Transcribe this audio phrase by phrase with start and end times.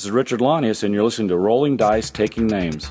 [0.00, 2.90] This is Richard Launius, and you're listening to Rolling Dice Taking Names.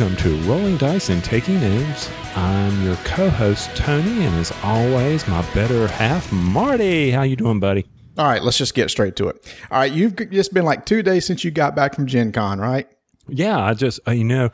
[0.00, 2.08] Welcome to Rolling Dice and Taking Names.
[2.34, 7.10] I'm your co-host Tony, and as always, my better half Marty.
[7.10, 7.84] How you doing, buddy?
[8.16, 9.54] All right, let's just get straight to it.
[9.70, 12.58] All right, you've just been like two days since you got back from Gen Con,
[12.58, 12.88] right?
[13.28, 14.48] Yeah, I just uh, you know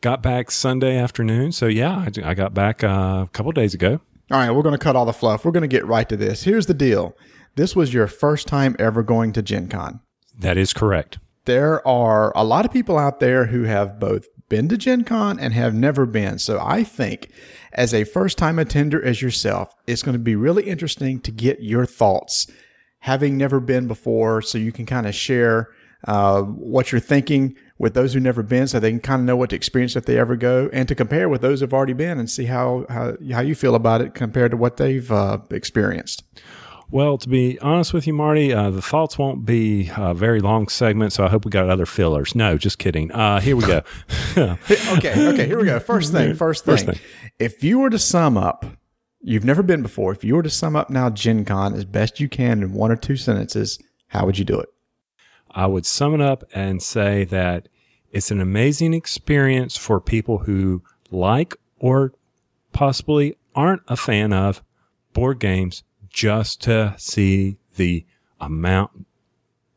[0.00, 4.00] got back Sunday afternoon, so yeah, I, I got back uh, a couple days ago.
[4.30, 5.44] All right, we're going to cut all the fluff.
[5.44, 6.44] We're going to get right to this.
[6.44, 7.14] Here's the deal.
[7.56, 10.00] This was your first time ever going to Gen Con.
[10.38, 11.18] That is correct.
[11.44, 15.38] There are a lot of people out there who have both been to Gen Con
[15.38, 16.38] and have never been.
[16.38, 17.30] So I think
[17.72, 21.62] as a first time attender as yourself, it's going to be really interesting to get
[21.62, 22.46] your thoughts
[23.00, 25.68] having never been before so you can kind of share
[26.04, 29.36] uh, what you're thinking with those who never been so they can kind of know
[29.36, 32.18] what to experience if they ever go and to compare with those who've already been
[32.18, 36.22] and see how, how, how you feel about it compared to what they've uh, experienced.
[36.90, 40.68] Well, to be honest with you, Marty, uh, the thoughts won't be a very long
[40.68, 42.34] segment, so I hope we got other fillers.
[42.34, 43.10] No, just kidding.
[43.10, 43.82] Uh, here we go.
[44.36, 45.80] okay, okay, here we go.
[45.80, 46.76] First thing, first thing.
[46.76, 46.98] First thing.
[47.40, 48.64] If you were to sum up,
[49.20, 52.20] you've never been before, if you were to sum up now Gen Con as best
[52.20, 54.68] you can in one or two sentences, how would you do it?
[55.50, 57.68] I would sum it up and say that
[58.12, 62.12] it's an amazing experience for people who like or
[62.72, 64.62] possibly aren't a fan of
[65.12, 65.82] board games
[66.16, 68.02] just to see the
[68.40, 69.04] amount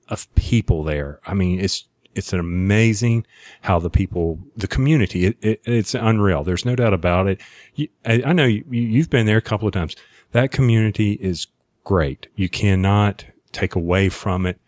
[0.07, 1.19] of people there.
[1.27, 3.25] I mean, it's it's an amazing
[3.61, 6.43] how the people, the community, it, it, it's unreal.
[6.45, 7.41] There's no doubt about it.
[7.75, 9.95] You, I, I know you, you've been there a couple of times.
[10.31, 11.47] That community is
[11.83, 12.27] great.
[12.35, 14.59] You cannot take away from it.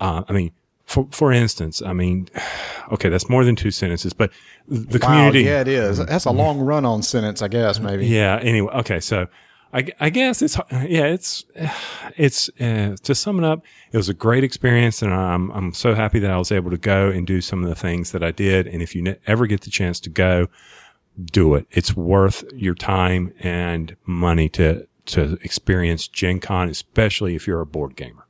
[0.00, 0.52] Uh, I mean,
[0.84, 2.28] for for instance, I mean,
[2.92, 4.30] okay, that's more than two sentences, but
[4.68, 5.42] the Wow, community.
[5.42, 5.98] yeah, it is.
[5.98, 8.06] That's a long run on sentence, I guess, maybe.
[8.06, 8.38] Yeah.
[8.40, 9.00] Anyway, okay.
[9.00, 9.26] So
[9.76, 11.44] I, I guess it's yeah, it's
[12.16, 15.94] it's uh, to sum it up, it was a great experience, and I'm I'm so
[15.94, 18.30] happy that I was able to go and do some of the things that I
[18.30, 18.66] did.
[18.66, 20.48] And if you ne- ever get the chance to go,
[21.22, 21.66] do it.
[21.70, 27.66] It's worth your time and money to to experience Gen Con, especially if you're a
[27.66, 28.25] board gamer.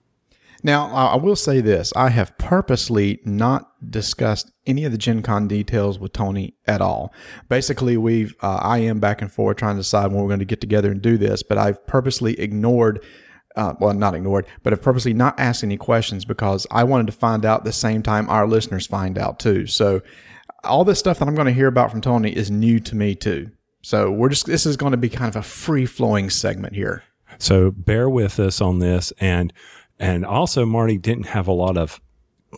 [0.66, 1.92] Now, I will say this.
[1.94, 7.14] I have purposely not discussed any of the Gen Con details with Tony at all.
[7.48, 10.44] Basically, we've, uh, I am back and forth trying to decide when we're going to
[10.44, 13.00] get together and do this, but I've purposely ignored,
[13.54, 17.12] uh, well, not ignored, but I've purposely not asked any questions because I wanted to
[17.12, 19.68] find out the same time our listeners find out too.
[19.68, 20.02] So
[20.64, 23.14] all this stuff that I'm going to hear about from Tony is new to me
[23.14, 23.52] too.
[23.82, 27.04] So we're just, this is going to be kind of a free flowing segment here.
[27.38, 29.52] So bear with us on this, and
[29.98, 32.00] and also Marty didn't have a lot of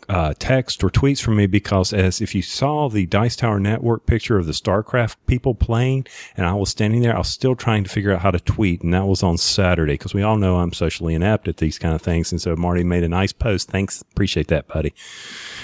[0.09, 4.07] uh, text or tweets from me because as if you saw the Dice Tower Network
[4.07, 6.07] picture of the StarCraft people playing,
[6.37, 8.83] and I was standing there, I was still trying to figure out how to tweet,
[8.83, 11.95] and that was on Saturday because we all know I'm socially inept at these kind
[11.95, 13.71] of things, and so Marty made a nice post.
[13.71, 14.95] Thanks, appreciate that, buddy.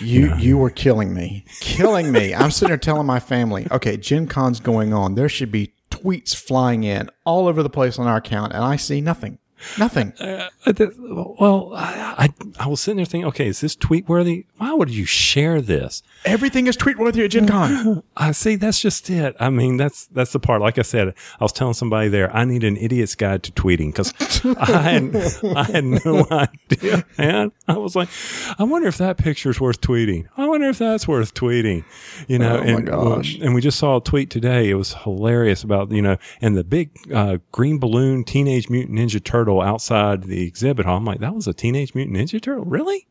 [0.00, 2.34] You you were killing me, killing me.
[2.34, 5.14] I'm sitting there telling my family, okay, Gen Con's going on.
[5.14, 8.76] There should be tweets flying in all over the place on our account, and I
[8.76, 9.38] see nothing,
[9.78, 10.12] nothing.
[10.14, 10.48] Uh,
[10.98, 14.46] well, I, I I was sitting there thinking, okay, is this tweet worthy?
[14.58, 16.02] Why would you share this?
[16.24, 18.02] Everything is tweet worthy at Gen Con.
[18.16, 18.56] I see.
[18.56, 19.36] That's just it.
[19.40, 20.60] I mean, that's that's the part.
[20.60, 21.08] Like I said,
[21.40, 24.12] I was telling somebody there, I need an idiot's guide to tweeting because
[24.58, 25.16] I had
[25.56, 27.52] I had no idea, man.
[27.68, 28.08] I was like,
[28.58, 30.26] I wonder if that picture's worth tweeting.
[30.36, 31.84] I wonder if that's worth tweeting.
[32.28, 33.38] You know, Oh, my and gosh.
[33.40, 34.70] and we just saw a tweet today.
[34.70, 39.22] It was hilarious about you know, and the big uh, green balloon Teenage Mutant Ninja
[39.22, 40.96] Turtle outside the exhibit hall.
[40.96, 43.06] I'm like, that was a Teenage Mutant Ninja Turtle, really?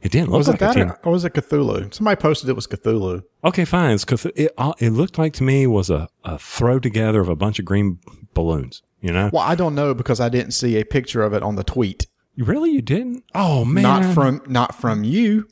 [0.00, 1.92] It didn't look Was like it that, a teen- or, was it Cthulhu?
[1.92, 3.24] Somebody posted it was Cthulhu.
[3.44, 3.90] Okay, fine.
[3.94, 7.28] It's 'cause it uh, it looked like to me was a, a throw together of
[7.28, 7.98] a bunch of green
[8.32, 8.82] balloons.
[9.00, 11.56] You know, Well, I don't know because I didn't see a picture of it on
[11.56, 12.06] the tweet.
[12.36, 13.24] really you didn't?
[13.34, 15.48] Oh man, Not from not from you.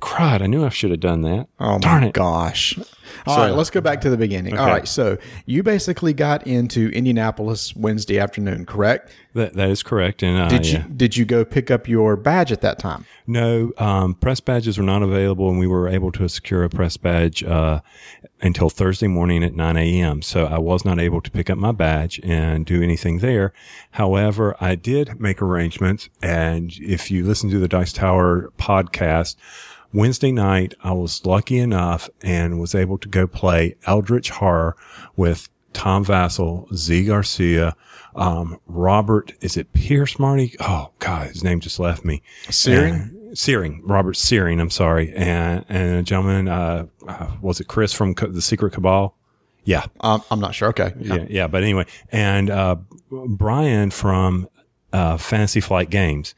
[0.00, 0.42] Cried.
[0.42, 1.48] I knew I should have done that.
[1.58, 2.14] Oh Darn my it!
[2.14, 2.78] gosh.
[3.26, 4.56] All right, let's go back to the beginning.
[4.56, 4.72] All Okay.
[4.72, 9.10] right, so you basically got into Indianapolis Wednesday afternoon, correct?
[9.34, 10.22] That that is correct.
[10.22, 10.78] And uh, Did yeah.
[10.86, 13.04] you did you go pick up your badge at that time?
[13.26, 16.96] No, um, press badges were not available, and we were able to secure a press
[16.96, 17.80] badge uh,
[18.40, 20.22] until Thursday morning at 9 a.m.
[20.22, 23.52] So I was not able to pick up my badge and do anything there.
[23.92, 29.36] However, I did make arrangements, and if you listen to the Dice Tower podcast,
[29.92, 34.76] Wednesday night I was lucky enough and was able to go play Eldritch Horror
[35.16, 37.76] with Tom Vasel, Zee Garcia,
[38.16, 40.56] Um, Robert, is it Pierce Marty?
[40.60, 42.22] Oh God, his name just left me.
[42.50, 42.94] Searing?
[42.94, 44.58] And- Searing, Robert Searing.
[44.58, 48.72] I'm sorry, and and a gentleman, uh, uh, was it Chris from Co- the Secret
[48.72, 49.14] Cabal?
[49.62, 50.70] Yeah, Um, I'm not sure.
[50.70, 50.92] Okay.
[50.98, 51.46] yeah, yeah.
[51.46, 52.76] But anyway, and uh,
[53.28, 54.48] Brian from
[54.92, 56.34] uh, Fantasy Flight Games.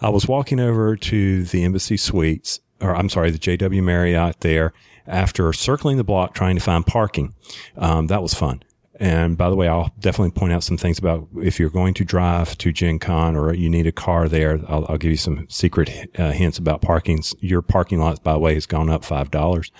[0.00, 4.72] I was walking over to the Embassy Suites, or I'm sorry, the JW Marriott there
[5.06, 7.34] after circling the block trying to find parking.
[7.76, 8.62] Um, that was fun.
[9.00, 12.04] And by the way, I'll definitely point out some things about if you're going to
[12.04, 14.60] drive to Gen Con or you need a car there.
[14.68, 17.22] I'll, I'll give you some secret uh, hints about parking.
[17.38, 19.70] Your parking lot, by the way, has gone up $5.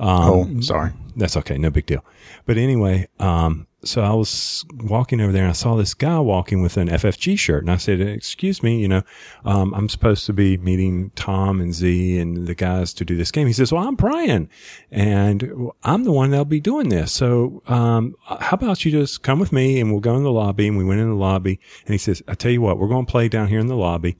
[0.00, 0.92] oh, sorry.
[1.16, 1.56] That's okay.
[1.56, 2.04] No big deal.
[2.44, 6.62] But anyway, um, so I was walking over there and I saw this guy walking
[6.62, 9.02] with an FFG shirt and I said, excuse me, you know,
[9.44, 13.30] um, I'm supposed to be meeting Tom and Z and the guys to do this
[13.30, 13.46] game.
[13.46, 14.50] He says, well, I'm Brian
[14.90, 17.12] and I'm the one that'll be doing this.
[17.12, 20.66] So, um, how about you just come with me and we'll go in the lobby
[20.66, 23.06] and we went in the lobby and he says, I tell you what, we're going
[23.06, 24.16] to play down here in the lobby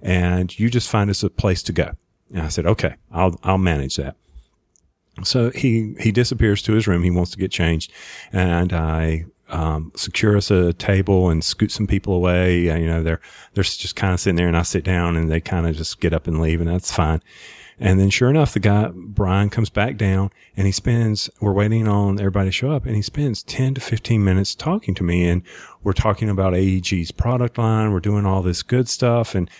[0.00, 1.92] and you just find us a place to go.
[2.32, 4.16] And I said, okay, I'll, I'll manage that.
[5.24, 7.02] So he, he disappears to his room.
[7.02, 7.92] He wants to get changed
[8.32, 12.60] and I, um, secure us a table and scoot some people away.
[12.60, 13.20] You know, they're,
[13.52, 16.00] they're just kind of sitting there and I sit down and they kind of just
[16.00, 17.20] get up and leave and that's fine.
[17.78, 21.88] And then sure enough, the guy, Brian comes back down and he spends, we're waiting
[21.88, 25.28] on everybody to show up and he spends 10 to 15 minutes talking to me
[25.28, 25.42] and
[25.82, 27.92] we're talking about AEG's product line.
[27.92, 29.34] We're doing all this good stuff.
[29.34, 29.50] And,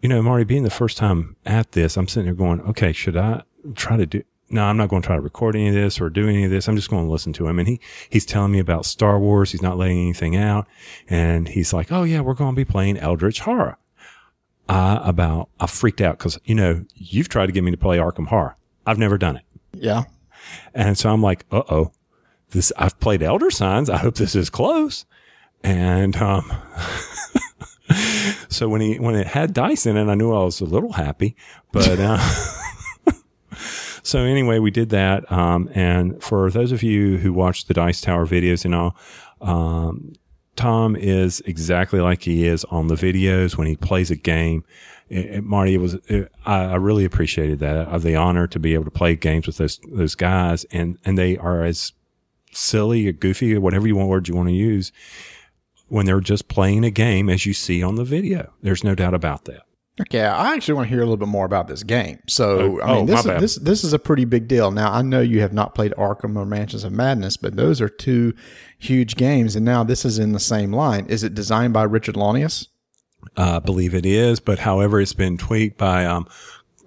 [0.00, 3.16] you know, Marty, being the first time at this, I'm sitting there going, okay, should
[3.16, 3.42] I
[3.74, 4.22] try to do,
[4.52, 6.50] no, I'm not going to try to record any of this or do any of
[6.50, 6.68] this.
[6.68, 7.58] I'm just going to listen to him.
[7.58, 9.52] And he, he's telling me about Star Wars.
[9.52, 10.66] He's not letting anything out.
[11.08, 13.78] And he's like, Oh yeah, we're going to be playing Eldritch Horror.
[14.68, 17.98] I about, I freaked out because, you know, you've tried to get me to play
[17.98, 18.56] Arkham Horror.
[18.86, 19.44] I've never done it.
[19.72, 20.04] Yeah.
[20.74, 21.92] And so I'm like, uh oh,
[22.50, 23.90] this, I've played Elder Signs.
[23.90, 25.04] I hope this is close.
[25.64, 26.50] And, um,
[28.48, 30.92] so when he, when it had dice in it, I knew I was a little
[30.92, 31.36] happy,
[31.70, 32.18] but, uh,
[34.12, 35.30] so anyway, we did that.
[35.32, 38.94] Um, and for those of you who watch the Dice Tower videos and all,
[39.40, 40.12] um,
[40.54, 44.64] Tom is exactly like he is on the videos when he plays a game.
[45.08, 47.88] It, it- Marty, it was it, I, I really appreciated that.
[47.88, 50.98] I have the honor to be able to play games with those those guys, and
[51.06, 51.92] and they are as
[52.52, 54.92] silly or goofy or whatever you want word you want to use
[55.88, 58.52] when they're just playing a game as you see on the video.
[58.60, 59.62] There's no doubt about that.
[60.00, 62.18] Okay, I actually want to hear a little bit more about this game.
[62.26, 64.70] So, Oh, I mean, oh, this, is, this this is a pretty big deal.
[64.70, 67.90] Now, I know you have not played Arkham or Mansions of Madness, but those are
[67.90, 68.32] two
[68.78, 71.06] huge games, and now this is in the same line.
[71.06, 72.68] Is it designed by Richard Launius?
[73.36, 76.26] uh, believe it is, but however, it's been tweaked by um,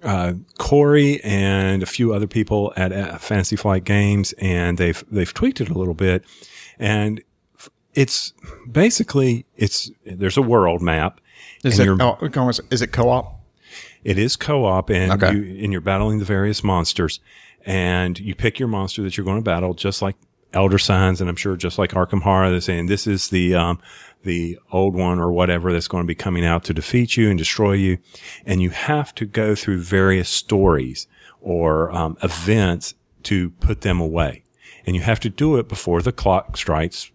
[0.02, 5.32] uh, Corey and a few other people at uh, Fantasy Flight Games, and they've they've
[5.32, 6.24] tweaked it a little bit,
[6.78, 7.22] and
[7.94, 8.32] it's
[8.70, 11.20] basically it's there's a world map.
[11.66, 12.18] Is it oh,
[12.70, 13.40] is it co-op?
[14.04, 15.34] it is co-op and Okay.
[15.34, 17.20] you and you're battling the various monsters
[17.64, 20.16] and you pick your monster that you're going to battle just like
[20.52, 23.80] Elder Signs and I'm sure just like Arkham Horror they're saying this is the um
[24.22, 27.38] the old one or whatever that's going to be coming out to defeat you and
[27.38, 27.98] destroy you
[28.44, 31.06] and you have to go through various stories
[31.40, 34.42] or um, events to put them away
[34.86, 37.10] and you have to do it before the clock strikes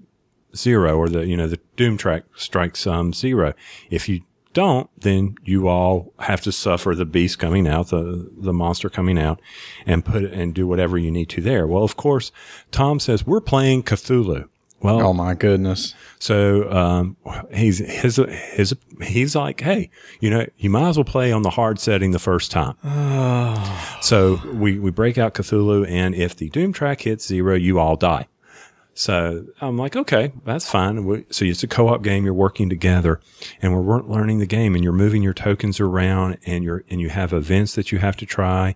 [0.56, 3.54] zero or the you know the doom track strikes um zero
[3.90, 4.22] if you
[4.54, 9.18] don't then you all have to suffer the beast coming out the the monster coming
[9.18, 9.42] out
[9.86, 12.32] and put and do whatever you need to there well of course
[12.72, 14.48] tom says we're playing cthulhu
[14.82, 15.94] well Oh my goodness!
[16.18, 17.16] so um,
[17.54, 19.90] he's his his he's like, hey,
[20.20, 22.76] you know, you might as well play on the hard setting the first time.
[24.02, 27.96] so we we break out Cthulhu, and if the Doom track hits zero, you all
[27.96, 28.28] die.
[29.02, 31.26] So I'm like, okay, that's fine.
[31.32, 32.24] So it's a co-op game.
[32.24, 33.20] You're working together,
[33.60, 37.10] and we're learning the game, and you're moving your tokens around, and you're and you
[37.10, 38.76] have events that you have to try.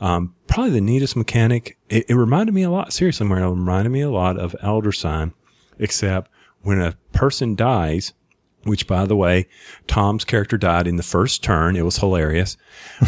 [0.00, 1.76] Um, probably the neatest mechanic.
[1.90, 2.94] It, it reminded me a lot.
[2.94, 5.34] Seriously, it reminded me a lot of Elder Sign,
[5.78, 6.30] except
[6.62, 8.14] when a person dies.
[8.62, 9.46] Which, by the way,
[9.86, 11.76] Tom's character died in the first turn.
[11.76, 12.56] It was hilarious.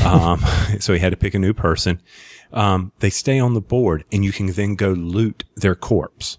[0.04, 0.40] Um,
[0.80, 2.00] so he had to pick a new person.
[2.52, 6.36] Um, they stay on the board, and you can then go loot their corpse.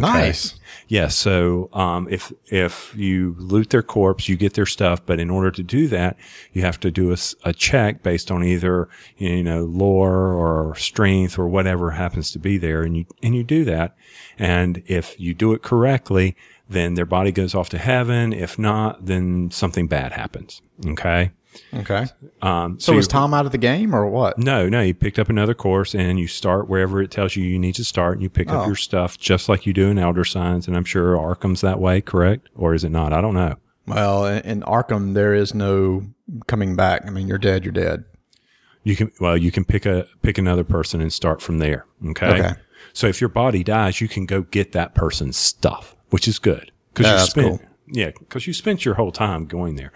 [0.00, 0.54] Nice.
[0.88, 1.08] Yeah.
[1.08, 5.04] So, um, if, if you loot their corpse, you get their stuff.
[5.04, 6.16] But in order to do that,
[6.52, 11.48] you have to do a check based on either, you know, lore or strength or
[11.48, 12.82] whatever happens to be there.
[12.82, 13.96] And you, and you do that.
[14.38, 16.36] And if you do it correctly,
[16.68, 18.32] then their body goes off to heaven.
[18.32, 20.62] If not, then something bad happens.
[20.86, 21.32] Okay.
[21.74, 22.06] Okay.
[22.40, 24.38] Um, So was Tom out of the game or what?
[24.38, 24.80] No, no.
[24.82, 27.84] You picked up another course and you start wherever it tells you you need to
[27.84, 28.66] start, and you pick up Oh.
[28.66, 30.66] your stuff just like you do in Elder Signs.
[30.68, 32.48] And I'm sure Arkham's that way, correct?
[32.54, 33.12] Or is it not?
[33.12, 33.56] I don't know.
[33.86, 36.04] Well, in Arkham, there is no
[36.46, 37.02] coming back.
[37.06, 37.64] I mean, you're dead.
[37.64, 38.04] You're dead.
[38.84, 41.86] You can well, you can pick a pick another person and start from there.
[42.08, 42.26] Okay.
[42.26, 42.52] Okay.
[42.92, 46.70] So if your body dies, you can go get that person's stuff, which is good
[46.92, 47.68] because Yeah, you spent cool.
[47.88, 49.92] yeah because you spent your whole time going there,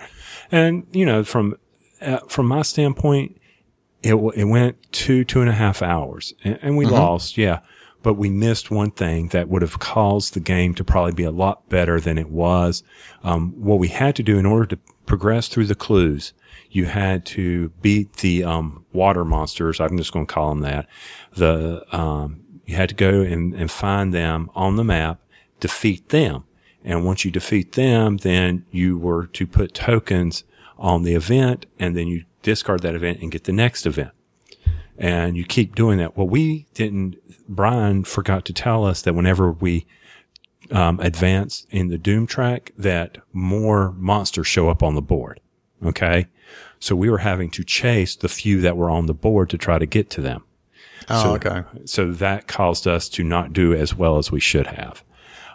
[0.50, 1.56] and you know from
[2.00, 3.40] uh, from my standpoint,
[4.02, 7.60] it it went two two and a half hours, and, and we lost, yeah.
[8.02, 11.32] But we missed one thing that would have caused the game to probably be a
[11.32, 12.84] lot better than it was.
[13.24, 16.32] Um, what we had to do in order to progress through the clues,
[16.70, 19.80] you had to beat the um, water monsters.
[19.80, 20.86] I'm just going to call them that.
[21.32, 25.20] The um, you had to go and, and find them on the map,
[25.60, 26.44] defeat them,
[26.86, 30.44] and once you defeat them, then you were to put tokens
[30.78, 34.12] on the event, and then you discard that event and get the next event
[34.98, 36.16] and you keep doing that.
[36.16, 37.16] Well, we didn't.
[37.48, 39.86] Brian forgot to tell us that whenever we
[40.70, 45.40] um, advance in the Doom track, that more monsters show up on the board.
[45.84, 46.26] Okay,
[46.80, 49.78] so we were having to chase the few that were on the board to try
[49.78, 50.44] to get to them.
[51.08, 51.62] Oh, So- okay.
[51.84, 55.04] So that caused us to not do as well as we should have,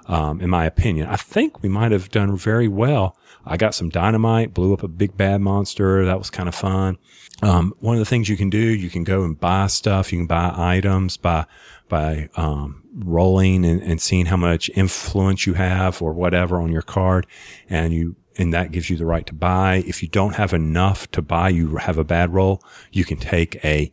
[0.08, 1.08] um, in my opinion.
[1.08, 3.18] I think we might have done very well.
[3.46, 6.06] I got some dynamite, blew up a big bad monster.
[6.06, 6.98] That was kind of fun.
[7.42, 10.12] Um, one of the things you can do, you can go and buy stuff.
[10.12, 11.46] You can buy items by,
[11.90, 16.82] by, um, rolling and, and seeing how much influence you have or whatever on your
[16.84, 17.26] card.
[17.70, 19.84] And you, and that gives you the right to buy.
[19.88, 22.62] If you don't have enough to buy, you have a bad roll.
[22.92, 23.92] You can take a,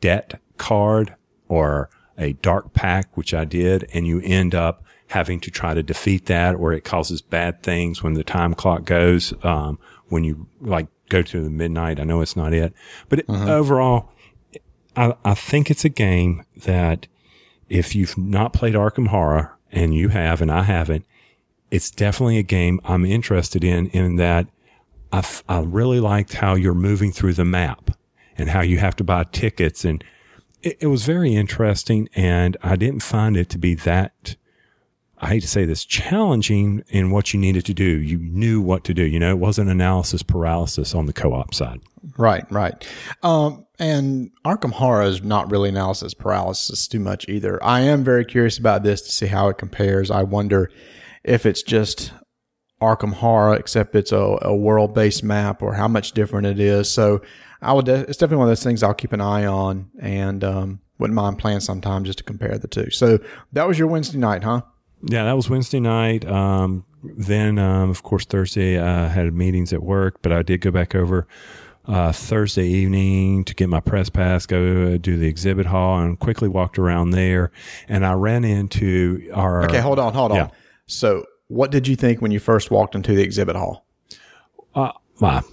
[0.00, 1.14] debt card
[1.48, 4.83] or a dark pack, which I did, and you end up
[5.14, 8.84] having to try to defeat that, or it causes bad things when the time clock
[8.84, 9.32] goes.
[9.42, 9.78] Um,
[10.08, 12.74] when you like go to the midnight, I know it's not it,
[13.08, 14.10] but it, overall,
[14.96, 17.06] I, I think it's a game that
[17.68, 21.06] if you've not played Arkham Horror and you have, and I haven't,
[21.70, 24.46] it's definitely a game I'm interested in, in that
[25.12, 27.90] I, f- I really liked how you're moving through the map
[28.36, 29.84] and how you have to buy tickets.
[29.84, 30.04] And
[30.62, 32.08] it, it was very interesting.
[32.14, 34.36] And I didn't find it to be that,
[35.18, 37.84] I hate to say this, challenging in what you needed to do.
[37.84, 39.04] You knew what to do.
[39.04, 41.80] You know, it wasn't analysis paralysis on the co-op side.
[42.18, 42.86] Right, right.
[43.22, 47.62] Um, and Arkham Horror is not really analysis paralysis too much either.
[47.62, 50.10] I am very curious about this to see how it compares.
[50.10, 50.70] I wonder
[51.22, 52.12] if it's just
[52.80, 56.90] Arkham Horror, except it's a, a world based map, or how much different it is.
[56.90, 57.22] So
[57.62, 57.86] I would.
[57.86, 61.14] De- it's definitely one of those things I'll keep an eye on, and um, wouldn't
[61.14, 62.90] mind playing sometime just to compare the two.
[62.90, 63.18] So
[63.52, 64.62] that was your Wednesday night, huh?
[65.06, 66.24] Yeah, that was Wednesday night.
[66.26, 70.70] Um, then, um, of course, Thursday I had meetings at work, but I did go
[70.70, 71.26] back over
[71.86, 76.18] uh, Thursday evening to get my press pass, go uh, do the exhibit hall, and
[76.18, 77.50] quickly walked around there.
[77.88, 80.38] And I ran into our Okay, hold on, hold on.
[80.38, 80.48] Yeah.
[80.86, 83.86] So, what did you think when you first walked into the exhibit hall?
[84.74, 85.44] uh, well,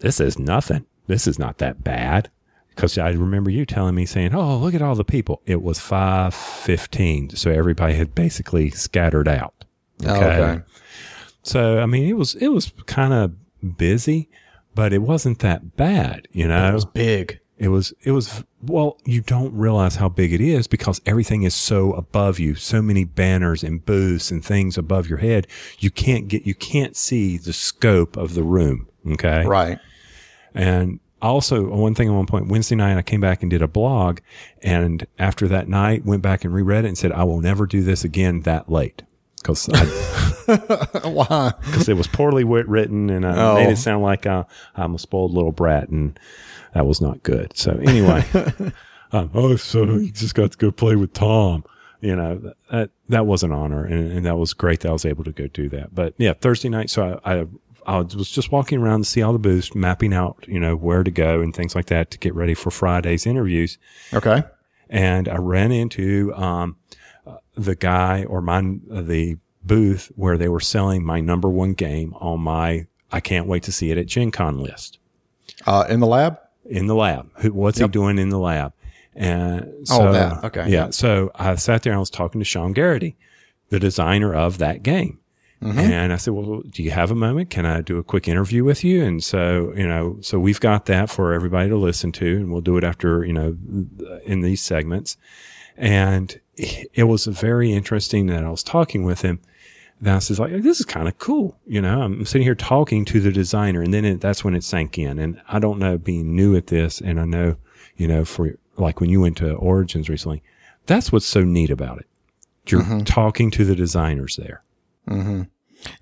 [0.00, 0.84] this is nothing.
[1.06, 2.30] This is not that bad.
[2.78, 5.80] Because I remember you telling me saying, "Oh, look at all the people." It was
[5.80, 9.64] five fifteen, so everybody had basically scattered out.
[10.06, 10.60] Oh, okay.
[11.42, 14.28] So I mean, it was it was kind of busy,
[14.76, 16.28] but it wasn't that bad.
[16.30, 17.40] You know, It was big.
[17.58, 18.96] it was it was well.
[19.04, 22.54] You don't realize how big it is because everything is so above you.
[22.54, 25.48] So many banners and booths and things above your head.
[25.80, 28.86] You can't get you can't see the scope of the room.
[29.04, 29.80] Okay, Right.
[30.54, 33.68] and also, one thing at one point, Wednesday night, I came back and did a
[33.68, 34.20] blog.
[34.62, 37.82] And after that night, went back and reread it and said, I will never do
[37.82, 39.02] this again that late.
[39.36, 39.66] Because
[41.04, 41.52] Why?
[41.64, 43.54] because it was poorly written and I Oh.
[43.54, 44.44] made it sound like I,
[44.76, 45.88] I'm a spoiled little brat.
[45.88, 46.18] And
[46.74, 47.56] that was not good.
[47.56, 48.24] So, anyway,
[49.12, 51.64] um, oh, so you just got to go play with Tom.
[52.00, 53.84] You know, that, that was an honor.
[53.84, 55.94] And, and that was great that I was able to go do that.
[55.94, 56.90] But yeah, Thursday night.
[56.90, 57.46] So I, I
[57.88, 61.02] I was just walking around to see all the booths, mapping out, you know, where
[61.02, 63.78] to go and things like that to get ready for Friday's interviews.
[64.12, 64.42] Okay.
[64.90, 66.76] And I ran into um,
[67.26, 72.14] uh, the guy or my the booth where they were selling my number one game
[72.20, 74.98] on my I can't wait to see it at Gen Con list
[75.66, 76.38] Uh, in the lab.
[76.66, 77.30] in the lab.
[77.38, 77.88] Who, what's Yep.
[77.88, 78.72] he doing in the lab?
[79.14, 80.44] And so, Oh, that.
[80.44, 80.68] Okay.
[80.70, 80.90] Yeah.
[80.90, 83.16] So I sat there and I was talking to Sean Garrity,
[83.70, 85.18] the designer of that game.
[85.62, 85.78] Mm-hmm.
[85.78, 87.50] And I said, well, do you have a moment?
[87.50, 89.02] Can I do a quick interview with you?
[89.02, 92.60] And so, you know, so we've got that for everybody to listen to and we'll
[92.60, 93.56] do it after, you know,
[94.24, 95.16] in these segments.
[95.76, 99.40] And it was very interesting that I was talking with him
[100.06, 101.58] I was like, this is kind of cool.
[101.66, 104.62] You know, I'm sitting here talking to the designer and then it, that's when it
[104.62, 105.18] sank in.
[105.18, 107.00] And I don't know being new at this.
[107.00, 107.56] And I know,
[107.96, 110.42] you know, for like when you went to Origins recently,
[110.86, 112.06] that's what's so neat about it.
[112.66, 114.62] You're talking to the designers there.
[115.08, 115.42] Mm-hmm.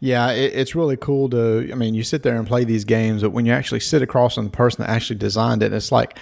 [0.00, 1.68] Yeah, it, it's really cool to.
[1.70, 4.34] I mean, you sit there and play these games, but when you actually sit across
[4.34, 6.18] from the person that actually designed it, it's like,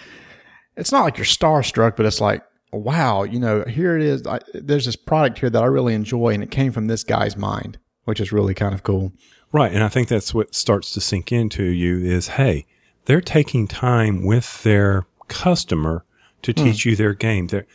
[0.77, 4.27] it's not like you're starstruck, but it's like, wow, you know, here it is.
[4.27, 7.37] I, there's this product here that I really enjoy, and it came from this guy's
[7.37, 9.13] mind, which is really kind of cool.
[9.53, 9.73] Right.
[9.73, 12.67] And I think that's what starts to sink into you is, hey,
[13.05, 16.05] they're taking time with their customer
[16.43, 16.65] to hmm.
[16.65, 17.47] teach you their game.
[17.47, 17.67] They're,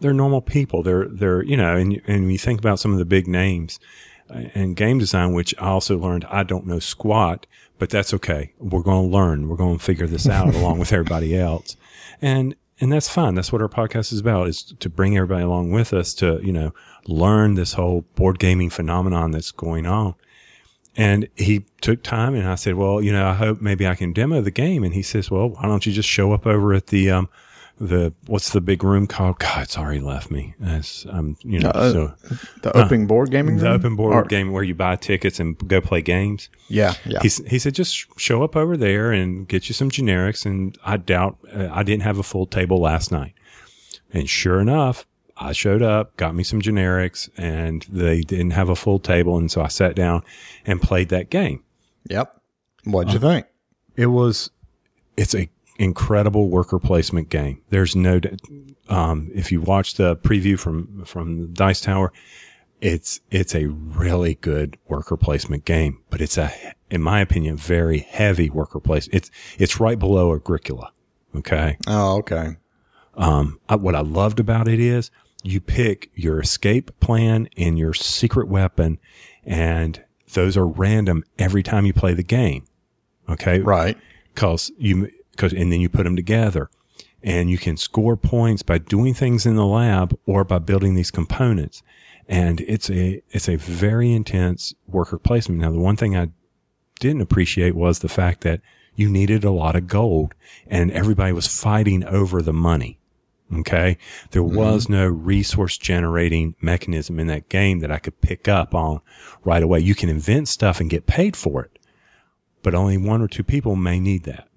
[0.00, 0.82] they're normal people.
[0.82, 3.78] They're, they're, you know, and, and you think about some of the big names
[4.54, 7.46] in game design, which I also learned I don't know squat,
[7.78, 8.52] but that's okay.
[8.58, 9.48] We're going to learn.
[9.48, 11.76] We're going to figure this out along with everybody else.
[12.20, 13.34] And, and that's fine.
[13.34, 16.52] That's what our podcast is about is to bring everybody along with us to, you
[16.52, 16.72] know,
[17.06, 20.14] learn this whole board gaming phenomenon that's going on.
[20.96, 24.12] And he took time and I said, well, you know, I hope maybe I can
[24.12, 24.82] demo the game.
[24.82, 27.28] And he says, well, why don't you just show up over at the, um,
[27.80, 29.38] the, what's the big room called?
[29.38, 30.54] God, it's already left me.
[30.60, 32.14] It's, um, you know, Uh, so
[32.62, 33.72] The open board gaming, the room?
[33.72, 36.50] open board Or- game where you buy tickets and go play games.
[36.68, 37.20] Yeah, yeah.
[37.22, 40.44] He, he said, just show up over there and get you some generics.
[40.44, 43.32] And I doubt uh, I didn't have a full table last night.
[44.12, 45.06] And sure enough,
[45.38, 49.38] I showed up, got me some generics, and they didn't have a full table.
[49.38, 50.22] And so I sat down
[50.66, 51.62] and played that game.
[52.10, 52.36] Yep.
[52.84, 53.46] What'd you think?
[53.96, 54.50] It was,
[55.16, 55.48] it's a
[55.80, 57.62] incredible worker placement game.
[57.70, 58.20] There's no,
[58.90, 62.12] um, if you watch the preview from, from Dice Tower,
[62.82, 66.52] it's, it's a really good worker placement game, but it's a,
[66.90, 69.08] in my opinion, very heavy worker place.
[69.10, 70.92] It's, it's right below Agricola.
[71.34, 71.78] Okay.
[71.86, 72.56] Oh, okay.
[73.14, 75.10] Um, I, what I loved about it is
[75.42, 78.98] you pick your escape plan and your secret weapon,
[79.46, 82.66] and those are random every time you play the game.
[83.30, 83.60] Okay.
[83.60, 83.96] Right.
[84.34, 86.70] Cause you, cause, and then you put them together
[87.22, 91.10] and you can score points by doing things in the lab or by building these
[91.10, 91.82] components.
[92.28, 95.60] And it's a, it's a very intense worker placement.
[95.60, 96.28] Now, the one thing I
[96.98, 98.60] didn't appreciate was the fact that
[98.94, 100.34] you needed a lot of gold
[100.66, 102.98] and everybody was fighting over the money.
[103.52, 103.98] Okay.
[104.30, 104.56] There mm-hmm.
[104.56, 109.00] was no resource generating mechanism in that game that I could pick up on
[109.44, 109.80] right away.
[109.80, 111.78] You can invent stuff and get paid for it,
[112.62, 114.49] but only one or two people may need that.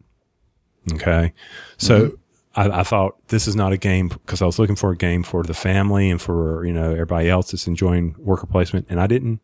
[0.92, 1.32] Okay.
[1.78, 2.18] So
[2.56, 5.24] I, I thought this is not a game because I was looking for a game
[5.24, 8.88] for the family and for, you know, everybody else that's enjoying worker placement.
[8.90, 9.40] And I didn't,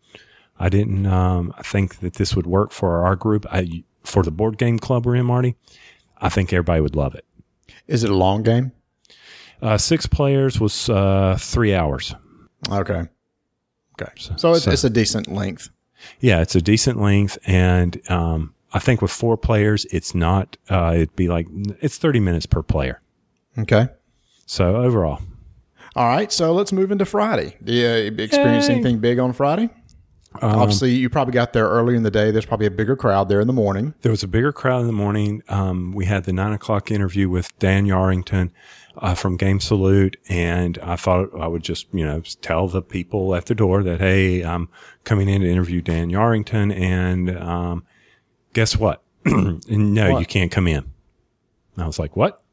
[0.60, 3.46] I didn't, um, think that this would work for our group.
[3.52, 5.56] I, for the board game club we're in, Marty,
[6.18, 7.26] I think everybody would love it.
[7.88, 8.72] Is it a long game?
[9.62, 12.16] Uh, six players was, uh, three hours.
[12.70, 13.04] Okay.
[14.02, 14.12] Okay.
[14.16, 15.70] So it's, so- it's a decent length.
[16.22, 20.58] Yeah, it's a decent length, and um, I think with four players, it's not.
[20.70, 21.48] Uh, it'd be like
[21.82, 23.00] it's thirty minutes per player.
[23.58, 23.88] Okay.
[24.46, 25.22] So overall,
[25.96, 26.32] All right.
[26.32, 27.56] So let's move into Friday.
[27.64, 28.76] Do you experience Yay.
[28.76, 29.70] anything big on Friday?
[30.42, 32.30] Obviously, you probably got there early in the day.
[32.30, 33.96] There's probably a bigger crowd there in the morning.
[34.04, 35.42] there was a bigger crowd in the morning.
[35.50, 38.52] Um, we had the nine o'clock interview with Dan Yarrington
[38.98, 43.34] uh, from Game Salute, and I thought I would just you know tell the people
[43.34, 44.70] at the door that hey, I'm
[45.04, 47.84] coming in to interview Dan Yarrington, and um,
[48.60, 49.02] guess what?
[49.26, 50.20] no, What?
[50.20, 50.92] you can't come in.
[51.78, 52.44] I was like, what?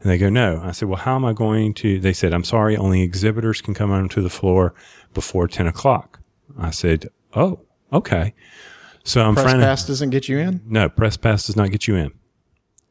[0.00, 0.58] And they go, no.
[0.64, 2.00] I said, well, how am I going to?
[2.00, 4.72] They said, I'm sorry, only exhibitors can come onto the floor
[5.12, 6.18] before 10 o'clock.
[6.58, 7.60] I said, oh,
[7.92, 8.32] okay.
[9.04, 10.62] So I'm Press pass doesn't get you in.
[10.66, 12.12] no, press pass does not get you in,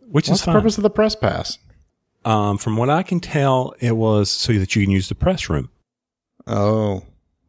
[0.02, 1.58] which What's is the purpose of the press pass?
[2.24, 5.50] Um, from what I can tell, it was so that you can use the press
[5.50, 5.70] room.
[6.46, 7.04] Oh,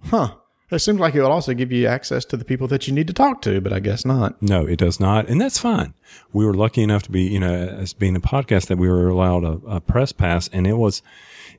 [0.04, 0.34] huh.
[0.70, 3.06] It seems like it would also give you access to the people that you need
[3.08, 4.40] to talk to, but I guess not.
[4.40, 5.28] No, it does not.
[5.28, 5.94] And that's fine.
[6.32, 9.08] We were lucky enough to be, you know, as being a podcast that we were
[9.08, 11.02] allowed a, a press pass and it was,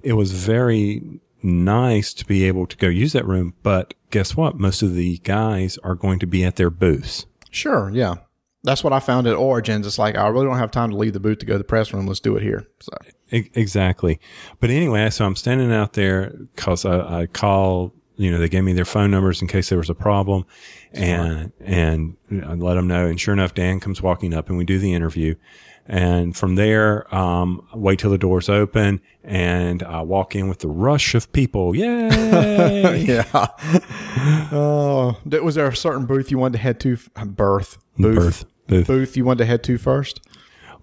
[0.02, 1.04] it was very
[1.44, 3.54] nice to be able to go use that room.
[3.64, 4.58] But guess what?
[4.58, 7.26] Most of the guys are going to be at their booths.
[7.50, 8.16] Sure, yeah.
[8.64, 9.88] That's what I found at Origins.
[9.88, 11.64] It's like I really don't have time to leave the booth to go to the
[11.64, 12.06] press room.
[12.06, 12.68] Let's do it here.
[12.80, 12.94] So
[13.32, 14.20] Exactly.
[14.60, 18.64] But anyway, so I'm standing out there because I, I call, you know, they gave
[18.64, 20.46] me their phone numbers in case there was a problem
[20.94, 23.08] and, and I let them know.
[23.08, 25.36] And sure enough, Dan comes walking up and we do the interview.
[25.88, 30.68] And from there, um, wait till the doors open and I walk in with the
[30.68, 31.76] rush of people.
[31.82, 33.00] Yay!
[33.00, 33.48] yeah.
[34.52, 36.98] Oh, th- was there a certain booth you wanted to head to?
[37.26, 38.46] Birth booth Birth.
[38.68, 38.88] Booth.
[38.88, 40.22] booth you wanted to head to first?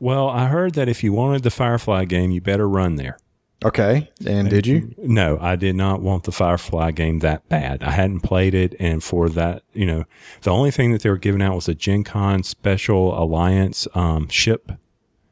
[0.00, 3.18] Well, I heard that if you wanted the Firefly game, you better run there.
[3.64, 4.10] Okay.
[4.24, 4.94] And did you?
[4.98, 7.82] No, I did not want the Firefly game that bad.
[7.82, 10.04] I hadn't played it, and for that, you know,
[10.42, 14.28] the only thing that they were giving out was a Gen Con Special Alliance um,
[14.28, 14.70] ship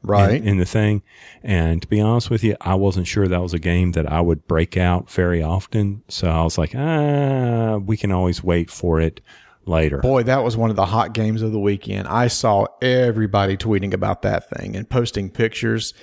[0.03, 0.35] Right.
[0.41, 1.03] in, in the thing.
[1.43, 4.21] And to be honest with you, I wasn't sure that was a game that I
[4.21, 6.03] would break out very often.
[6.07, 9.19] So I was like, ah, we can always wait for it
[9.65, 9.97] later.
[9.97, 12.07] Boy, that was one of the hot games of the weekend.
[12.07, 15.93] I saw everybody tweeting about that thing and posting pictures.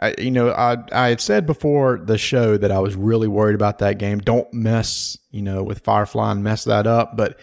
[0.00, 3.54] I, you know, I I had said before the show that I was really worried
[3.54, 4.18] about that game.
[4.18, 7.16] Don't mess, you know, with Firefly and mess that up.
[7.16, 7.38] But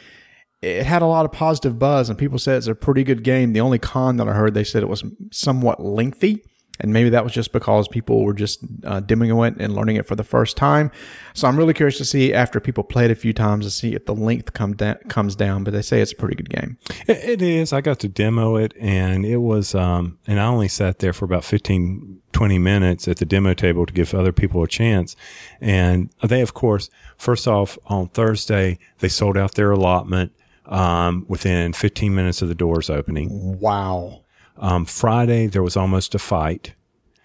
[0.62, 3.54] it had a lot of positive buzz, and people said it's a pretty good game.
[3.54, 6.44] The only con that I heard, they said it was somewhat lengthy.
[6.82, 10.06] And maybe that was just because people were just uh, demoing it and learning it
[10.06, 10.92] for the first time.
[11.34, 13.94] So I'm really curious to see after people play it a few times to see
[13.94, 15.64] if the length come da- comes down.
[15.64, 16.78] But they say it's a pretty good game.
[17.08, 17.72] It, it is.
[17.72, 21.26] I got to demo it and it was, um, and I only sat there for
[21.26, 25.16] about 15, 20 minutes at the demo table to give other people a chance.
[25.60, 30.34] And they, of course, first off, on Thursday, they sold out their allotment,
[30.66, 33.60] um, within 15 minutes of the doors opening.
[33.60, 34.21] Wow.
[34.62, 36.76] Um, Friday, there was almost a fight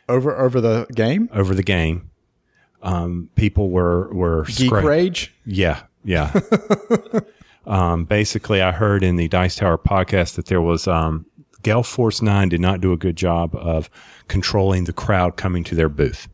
[0.08, 1.28] Over over the game?
[1.32, 2.10] over the game.
[2.82, 5.34] Um, people were, were Geek scra- Rage?
[5.44, 6.32] Yeah, yeah.
[7.66, 11.26] um, basically, I heard in the Dice Tower podcast that there was um,
[11.62, 13.90] Gale Force Nine did not do a good job of
[14.28, 16.28] controlling the crowd coming to their booth.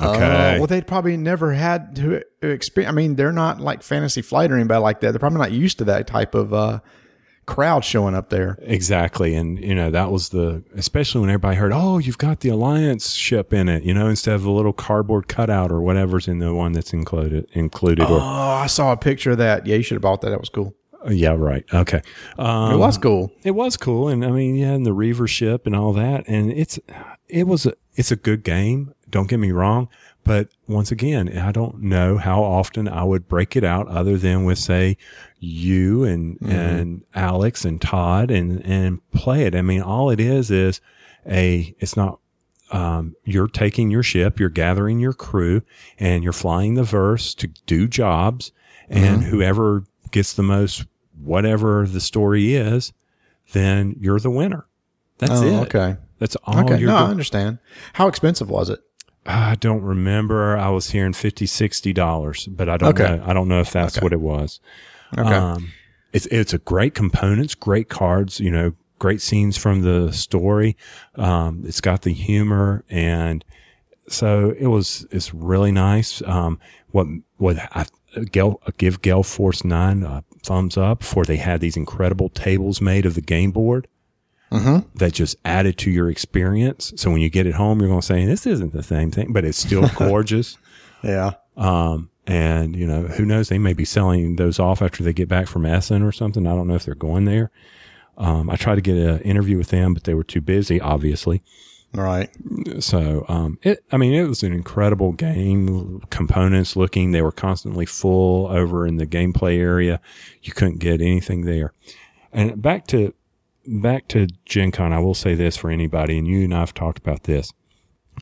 [0.00, 2.90] Okay, Uh, well, they'd probably never had to experience.
[2.90, 5.10] I mean, they're not like Fantasy Flight or anybody like that.
[5.12, 6.80] They're probably not used to that type of uh,
[7.50, 8.56] crowd showing up there.
[8.62, 12.48] exactly, and you know that was the especially when everybody heard, oh, you've got the
[12.48, 16.38] Alliance ship in it, you know, instead of the little cardboard cutout or whatever's in
[16.38, 18.06] the one that's included included.
[18.08, 19.66] Oh, Or I saw a picture of that.
[19.66, 20.30] Yeah, you should have bought that.
[20.30, 20.74] That was cool.
[21.08, 22.02] yeah, right, okay.
[22.38, 23.32] Um, it was cool.
[23.42, 26.52] It was cool, and I mean, yeah, and the Reaver ship and all that, and
[26.52, 26.78] it's
[27.28, 28.94] it was a it's a good game.
[29.08, 29.88] Don't get me wrong,
[30.24, 34.44] but once again, I don't know how often I would break it out, other than
[34.44, 34.96] with say
[35.38, 39.54] you and and Alex and Todd and and play it.
[39.54, 40.80] I mean, all it is is
[41.28, 42.18] a it's not
[42.70, 45.62] um, you're taking your ship, you're gathering your crew,
[45.98, 48.52] and you're flying the verse to do jobs.
[48.88, 50.84] And whoever gets the most,
[51.22, 52.92] whatever the story is,
[53.52, 54.66] then you're the winner.
[55.18, 55.60] That's Oh, it.
[55.74, 55.96] okay.
[56.18, 56.78] That's all Okay.
[56.80, 57.58] you're No, I understand.
[57.92, 58.80] How expensive was it?
[59.26, 60.56] I don't remember.
[60.56, 61.46] I was hearing 50
[61.92, 63.16] dollars, but I don't Okay.
[63.16, 63.22] know.
[63.26, 64.04] I don't know if that's Okay.
[64.04, 64.60] what it was.
[65.16, 65.34] Okay.
[65.34, 65.72] Um,
[66.12, 68.40] it's it's a great components, great cards.
[68.40, 70.76] You know, great scenes from the story.
[71.16, 73.44] Um, it's got the humor, and
[74.08, 75.06] so it was.
[75.10, 76.22] It's really nice.
[76.26, 76.58] Um,
[76.90, 77.06] what
[77.36, 77.84] what I
[78.32, 83.06] Gale, give Gale Force Nine a thumbs up for they had these incredible tables made
[83.06, 83.86] of the game board
[84.50, 84.88] Mm-hmm.
[84.98, 86.92] that just added to your experience.
[86.96, 89.32] So when you get it home, you're going to say, "This isn't the same thing,"
[89.32, 90.58] but it's still gorgeous.
[91.04, 91.32] Yeah.
[91.56, 93.48] Um, and you know, who knows?
[93.48, 96.46] They may be selling those off after they get back from Essen or something.
[96.46, 97.50] I don't know if they're going there.
[98.18, 101.42] Um, I tried to get an interview with them, but they were too busy, obviously.
[101.96, 102.30] All right.
[102.78, 106.00] So, um, it, I mean, it was an incredible game.
[106.10, 110.00] Components looking, they were constantly full over in the gameplay area.
[110.42, 111.72] You couldn't get anything there.
[112.32, 113.12] And back to,
[113.66, 116.74] back to Gen Con, I will say this for anybody, and you and I have
[116.74, 117.52] talked about this.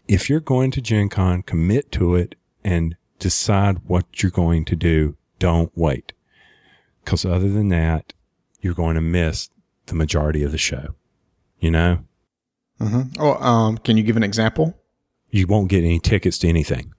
[0.07, 4.77] If you're going to Gen Con, commit to it and decide what you're going to
[4.77, 5.17] do.
[5.39, 6.13] Don't wait.
[7.05, 8.13] Cause other than that,
[8.61, 9.49] you're going to miss
[9.87, 10.95] the majority of the show.
[11.59, 11.99] You know,
[12.81, 13.21] Mm-hmm.
[13.21, 14.75] Oh, um, can you give an example?
[15.31, 16.95] you won't get any tickets to anything.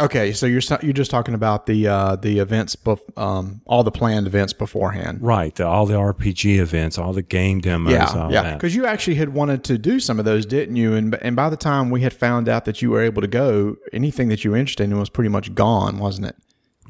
[0.00, 3.90] Okay, so you're you're just talking about the uh, the events, bef- um, all the
[3.90, 5.20] planned events beforehand.
[5.20, 5.54] Right.
[5.54, 8.54] The, all the RPG events, all the game demos, Yeah, all yeah.
[8.54, 10.94] Because you actually had wanted to do some of those, didn't you?
[10.94, 13.76] And and by the time we had found out that you were able to go,
[13.92, 16.36] anything that you were interested in was pretty much gone, wasn't it?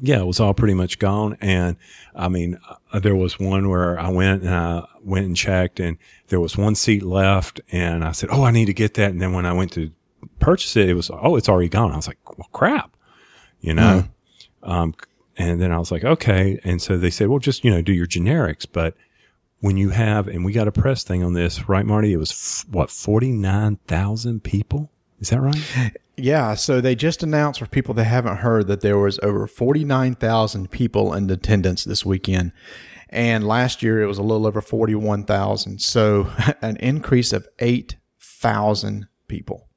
[0.03, 1.37] Yeah, it was all pretty much gone.
[1.41, 1.77] And
[2.15, 2.57] I mean,
[2.91, 5.97] uh, there was one where I went and I went and checked and
[6.29, 9.11] there was one seat left and I said, Oh, I need to get that.
[9.11, 9.91] And then when I went to
[10.39, 11.91] purchase it, it was, Oh, it's already gone.
[11.91, 12.90] I was like, well, crap,
[13.61, 14.03] you know?
[14.63, 14.93] Um,
[15.37, 16.59] and then I was like, okay.
[16.63, 18.65] And so they said, well, just, you know, do your generics.
[18.71, 18.95] But
[19.59, 22.13] when you have, and we got a press thing on this, right, Marty?
[22.13, 24.91] It was f- what, 49,000 people?
[25.19, 25.93] Is that right?
[26.17, 30.69] Yeah, so they just announced for people that haven't heard that there was over 49,000
[30.69, 32.51] people in attendance this weekend.
[33.09, 35.79] And last year it was a little over 41,000.
[35.81, 39.67] So an increase of 8,000 people.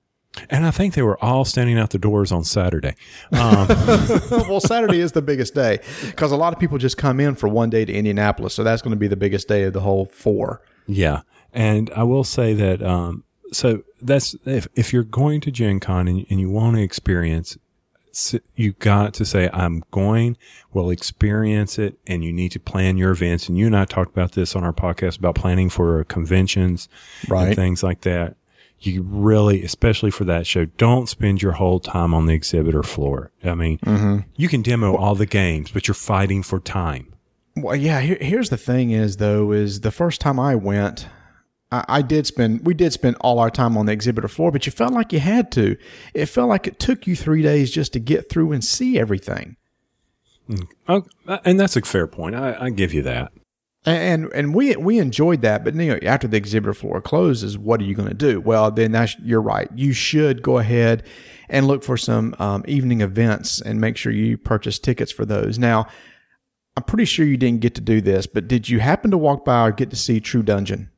[0.50, 2.94] And I think they were all standing out the doors on Saturday.
[3.32, 3.68] Um,
[4.48, 7.48] well, Saturday is the biggest day because a lot of people just come in for
[7.48, 8.52] one day to Indianapolis.
[8.54, 10.60] So that's going to be the biggest day of the whole four.
[10.86, 11.20] yeah.
[11.52, 16.08] And I will say that, um, so that's, if, if you're going to Gen Con
[16.08, 17.56] and, and you want to experience
[18.54, 20.36] you got to say, I'm going,
[20.72, 23.48] we'll experience it, and you need to plan your events.
[23.48, 26.88] And you and I talked about this on our podcast about planning for conventions
[27.28, 27.48] Right.
[27.48, 28.36] and things like that.
[28.84, 33.30] You really, especially for that show, don't spend your whole time on the exhibitor floor.
[33.42, 34.18] I mean, mm-hmm.
[34.36, 37.14] you can demo all the games, but you're fighting for time.
[37.56, 38.00] Well, yeah.
[38.00, 41.08] Here, here's the thing: is though, is the first time I went,
[41.74, 44.66] I, I did spend, we did spend all our time on the exhibitor floor, but
[44.66, 45.76] you felt like you had to.
[46.14, 49.56] It felt like it took you three days just to get through and see everything.
[50.48, 52.36] Mm, oh, uh, and that's a fair point.
[52.36, 53.32] I, I give you that.
[53.86, 57.80] And and we we enjoyed that, but you know, after the exhibitor floor closes, what
[57.80, 58.40] are you going to do?
[58.40, 59.68] Well, then that's you're right.
[59.74, 61.02] You should go ahead
[61.50, 65.58] and look for some um, evening events and make sure you purchase tickets for those.
[65.58, 65.86] Now,
[66.76, 69.44] I'm pretty sure you didn't get to do this, but did you happen to walk
[69.44, 70.90] by or get to see True Dungeon?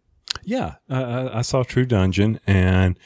[0.44, 2.96] Yeah, uh, I saw True Dungeon, and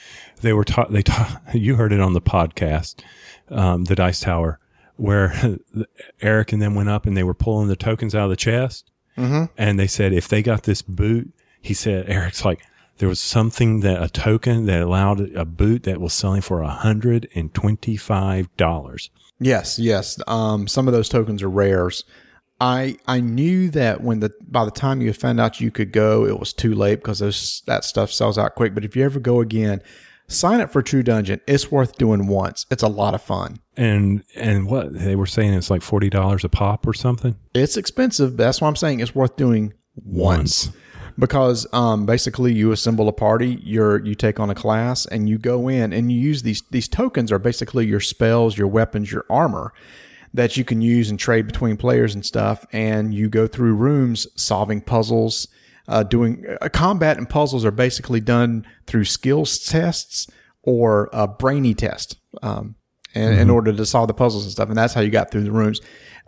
[0.43, 0.93] they were taught.
[0.93, 1.41] They taught.
[1.55, 3.03] You heard it on the podcast,
[3.49, 4.61] um, the Dice Tower,
[4.97, 5.59] where
[6.21, 8.90] Eric and them went up and they were pulling the tokens out of the chest,
[9.21, 9.45] Mm-hmm.
[9.59, 12.61] and they said if they got this boot, he said Eric's like
[12.99, 16.69] there was something that a token that allowed a boot that was selling for a
[16.69, 19.11] hundred and twenty five dollars.
[19.39, 20.19] Yes, yes.
[20.27, 22.05] Um, some of those tokens are rares.
[22.61, 26.27] I I knew that when the by the time you found out you could go,
[26.27, 28.75] it was too late because those that stuff sells out quick.
[28.75, 29.83] But if you ever go again,
[30.31, 31.41] sign up for True Dungeon.
[31.47, 32.67] It's worth doing once.
[32.71, 33.59] It's a lot of fun.
[33.77, 37.37] And and what they were saying it's like forty dollars a pop or something.
[37.55, 38.37] It's expensive.
[38.37, 40.71] But that's why I'm saying it's worth doing once.
[41.19, 45.39] Because um, basically you assemble a party, you're you take on a class, and you
[45.39, 49.27] go in and you use these these tokens are basically your spells, your weapons, your
[49.29, 49.73] armor
[50.33, 52.65] that you can use and trade between players and stuff.
[52.73, 55.49] And you go through rooms solving puzzles,
[55.91, 60.27] uh, doing uh, combat and puzzles are basically done through skills tests
[60.63, 62.17] or a brainy test.
[62.43, 62.77] Um,
[63.13, 64.69] in, in order to solve the puzzles and stuff.
[64.69, 65.81] And that's how you got through the rooms.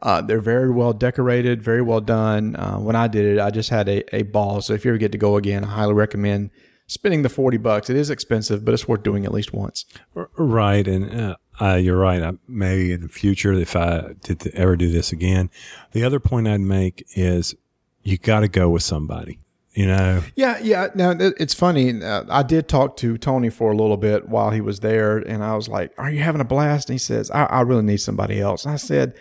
[0.02, 2.56] Uh, they're very well decorated, very well done.
[2.56, 4.60] Uh, when I did it, I just had a, a ball.
[4.62, 6.50] So if you ever get to go again, I highly recommend
[6.88, 7.88] spending the 40 bucks.
[7.88, 9.84] It is expensive, but it's worth doing at least once.
[10.14, 12.22] Right, and uh, uh, you're right.
[12.22, 15.50] I, maybe in the future, if I did ever do this again,
[15.92, 17.54] the other point I'd make is
[18.02, 19.38] you got to go with somebody.
[19.74, 20.88] You know, Yeah, yeah.
[20.94, 22.02] Now it's funny.
[22.02, 25.42] Uh, I did talk to Tony for a little bit while he was there, and
[25.42, 27.98] I was like, "Are you having a blast?" And he says, "I, I really need
[27.98, 29.14] somebody else." And I said,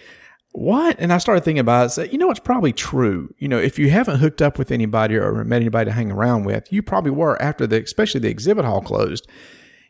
[0.52, 1.86] "What?" And I started thinking about it.
[1.86, 3.34] I said, "You know, it's probably true.
[3.38, 6.44] You know, if you haven't hooked up with anybody or met anybody to hang around
[6.44, 9.28] with, you probably were after the, especially the exhibit hall closed."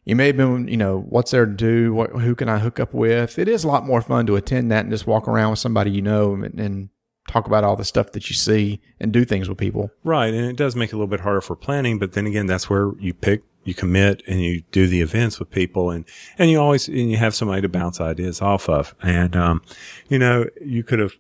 [0.04, 1.93] You may have been, you know, what's there to do?
[1.93, 3.38] What, who can I hook up with?
[3.38, 5.91] It is a lot more fun to attend that and just walk around with somebody
[5.91, 6.89] you know and, and
[7.32, 9.91] talk about all the stuff that you see and do things with people.
[10.04, 11.98] right, and it does make it a little bit harder for planning.
[11.98, 15.50] But then again, that's where you pick, you commit, and you do the events with
[15.50, 16.06] people, and
[16.38, 18.94] and you always and you have somebody to bounce ideas off of.
[19.02, 19.62] And um,
[20.10, 21.13] you know, you could have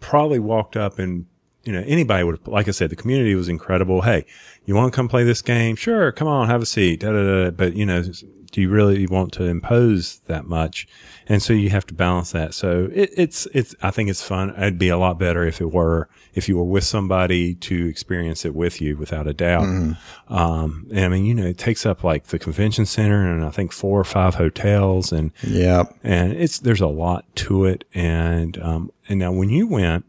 [0.00, 1.26] probably walked up and
[1.64, 4.26] you know anybody would have like i said the community was incredible hey
[4.64, 7.44] you want to come play this game sure come on have a seat da, da,
[7.44, 7.50] da.
[7.52, 8.02] but you know
[8.52, 10.86] do you really want to impose that much?
[11.26, 12.52] And so you have to balance that.
[12.54, 14.50] So it, it's it's i think it's fun.
[14.50, 18.44] It'd be a lot better if it were if you were with somebody to experience
[18.44, 19.64] it with you without a doubt.
[20.28, 23.50] Um and i mean you know it takes up like the convention center and i
[23.50, 25.84] think four or five hotels and Yeah.
[26.02, 27.84] and it's there's a lot to it.
[27.94, 30.04] And um and now when you went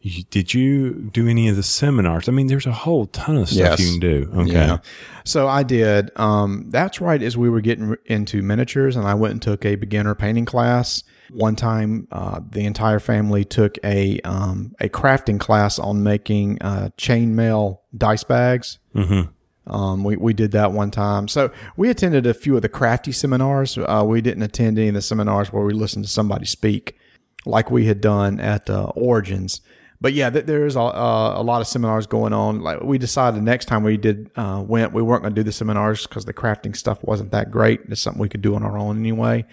[0.00, 3.48] you, did you do any of the seminars i mean there's a whole ton of
[3.48, 3.80] stuff Yes.
[3.80, 4.78] you can do okay Yeah.
[5.24, 6.10] So I did.
[6.16, 9.74] Um, that's right as we were getting into miniatures, and I went and took a
[9.74, 11.02] beginner painting class.
[11.30, 16.88] One time, uh, the entire family took a um, a crafting class on making uh,
[16.96, 18.78] chainmail dice bags.
[18.94, 19.28] Mhm.
[19.66, 21.28] Um, we, we did that one time.
[21.28, 23.76] So we attended a few of the crafty seminars.
[23.76, 26.96] Uh, we didn't attend any of the seminars where we listened to somebody speak
[27.44, 29.60] like we had done at uh, Origins.
[30.00, 32.60] But yeah, th- there is a, uh, a lot of seminars going on.
[32.60, 35.52] Like we decided next time we did uh, went, we weren't going to do the
[35.52, 37.80] seminars because the crafting stuff wasn't that great.
[37.88, 39.44] It's something we could do on our own anyway.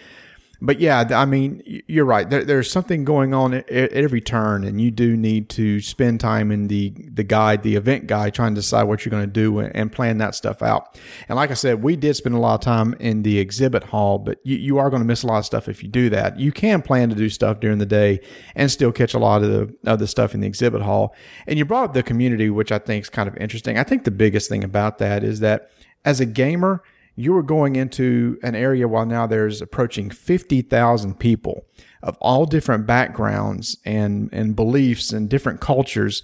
[0.65, 2.27] But yeah, I mean, you're right.
[2.27, 6.51] There, there's something going on at, every turn, and you do need to spend time
[6.51, 9.59] in the the guide, the event guide, trying to decide what you're going to do
[9.59, 10.99] and, and plan that stuff out.
[11.29, 14.17] And like I said, we did spend a lot of time in the exhibit hall,
[14.17, 16.39] but you, you are going to miss a lot of stuff if you do that.
[16.39, 18.21] You can plan to do stuff during the day
[18.55, 21.15] and still catch a lot of the of the stuff in the exhibit hall.
[21.45, 23.77] And you brought up the community, which I think is kind of interesting.
[23.77, 25.69] I think the biggest thing about that is that
[26.03, 26.81] as a gamer
[27.15, 31.65] you were going into an area while now there's approaching 50,000 people
[32.03, 36.23] of all different backgrounds and, and beliefs and different cultures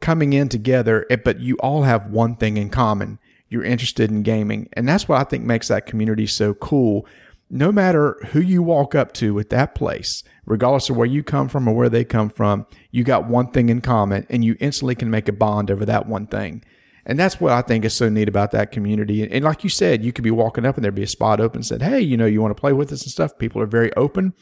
[0.00, 3.18] coming in together, eh, but you all have one thing in common.
[3.48, 4.68] You're interested in gaming.
[4.72, 7.06] And that's what I think makes that community so cool
[7.50, 11.48] no matter who you walk up to at that place, regardless of where you come
[11.48, 14.94] from or where they come from, you got one thing in common and you instantly
[14.94, 16.64] can make a bond over that one thing.
[17.06, 19.28] And that's what I think is so neat about that community.
[19.30, 21.58] And like you said, you could be walking up and there'd be a spot open
[21.58, 23.38] and said, Hey, you know, you want to play with us and stuff.
[23.38, 24.34] People are very open.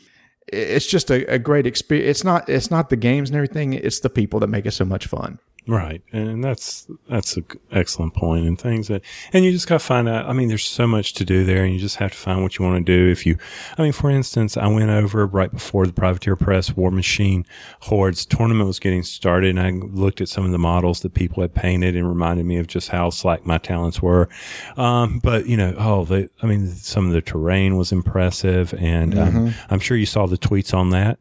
[0.48, 2.08] It's just a, a great experience.
[2.08, 3.74] It's not, it's not the games and everything.
[3.74, 5.38] It's the people that make it so much fun.
[5.68, 6.00] Right.
[6.12, 9.02] And that's, that's an excellent point and things that,
[9.34, 10.24] and you just got to find out.
[10.24, 12.58] I mean, there's so much to do there and you just have to find what
[12.58, 13.10] you want to do.
[13.10, 13.36] If you,
[13.76, 17.44] I mean, for instance, I went over right before the Privateer Press Warmachine
[17.80, 21.42] Hordes tournament was getting started and I looked at some of the models that people
[21.42, 24.30] had painted and reminded me of just how slack my talents were.
[24.78, 29.18] Um, but you know, oh, they, I mean, some of the terrain was impressive and
[29.18, 31.18] um, I'm sure you saw the tweets on that.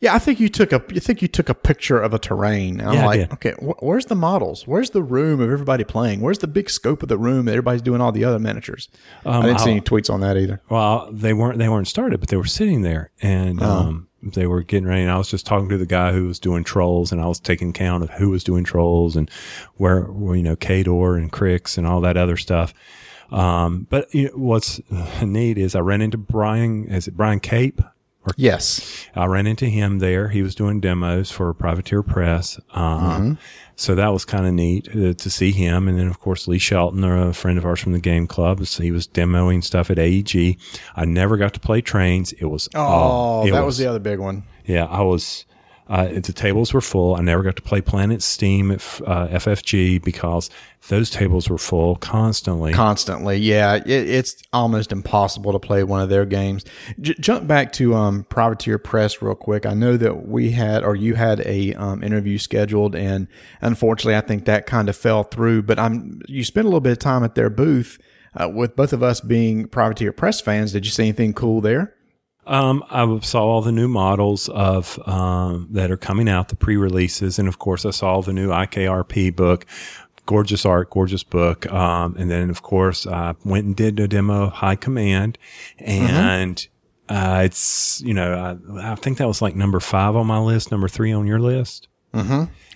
[0.00, 2.78] Yeah, I think you took a you think you took a picture of a terrain.
[2.80, 4.66] And I'm Yeah, I like, okay, wh- where's the models?
[4.66, 6.20] Where's the room of everybody playing?
[6.20, 8.88] Where's the big scope of the room that everybody's doing all the other miniatures?
[9.24, 10.60] I didn't see any tweets on that either.
[10.68, 14.62] Well, they weren't they weren't started, but they were sitting there and um, they were
[14.62, 15.02] getting ready.
[15.02, 17.40] And I was just talking to the guy who was doing trolls, and I was
[17.40, 19.28] taking count of who was doing trolls and
[19.76, 22.72] where, where you know Kador and Cricks and all that other stuff.
[23.32, 24.80] Um, but you know, what's
[25.22, 26.86] neat is I ran into Brian.
[26.86, 27.80] Is it Brian Cape?
[28.36, 29.06] Yes.
[29.14, 30.28] I ran into him there.
[30.28, 32.60] He was doing demos for Privateer Press.
[32.72, 33.38] Um,
[33.76, 35.86] So that was kind of neat uh, to see him.
[35.86, 38.82] And then, of course, Lee Shelton, a friend of ours from the game club, so
[38.82, 40.58] he was demoing stuff at AEG.
[40.96, 42.32] I never got to play trains.
[42.32, 44.42] It was, Oh, it that was, the other big one.
[44.66, 45.44] yeah, I was,
[45.88, 47.14] uh, the tables were full.
[47.14, 50.50] I never got to play Planet Steam at uh, FFG because
[50.88, 52.74] those tables were full constantly.
[52.74, 53.76] Constantly, yeah.
[53.76, 56.66] It, it's almost impossible to play one of their games.
[57.00, 59.64] J- jump back to um, Privateer Press real quick.
[59.64, 63.26] I know that we had, or you had a um, interview scheduled, and
[63.62, 65.62] unfortunately, I think that kind of fell through.
[65.62, 67.98] But I'm you spent a little bit of time at their booth.
[68.38, 71.94] Uh, with both of us being Privateer Press fans, did you see anything cool there?
[72.48, 77.38] Um, I saw all the new models of um, that are coming out, the pre-releases,
[77.38, 79.66] and of course, I saw the new IKRP book.
[80.26, 81.70] Gorgeous art, gorgeous book.
[81.72, 85.38] Um, and then, of course, I went and did a demo of High Command,
[85.78, 86.66] and
[87.08, 90.70] uh, it's you know I, I think that was like number five on my list,
[90.70, 91.88] number three on your list,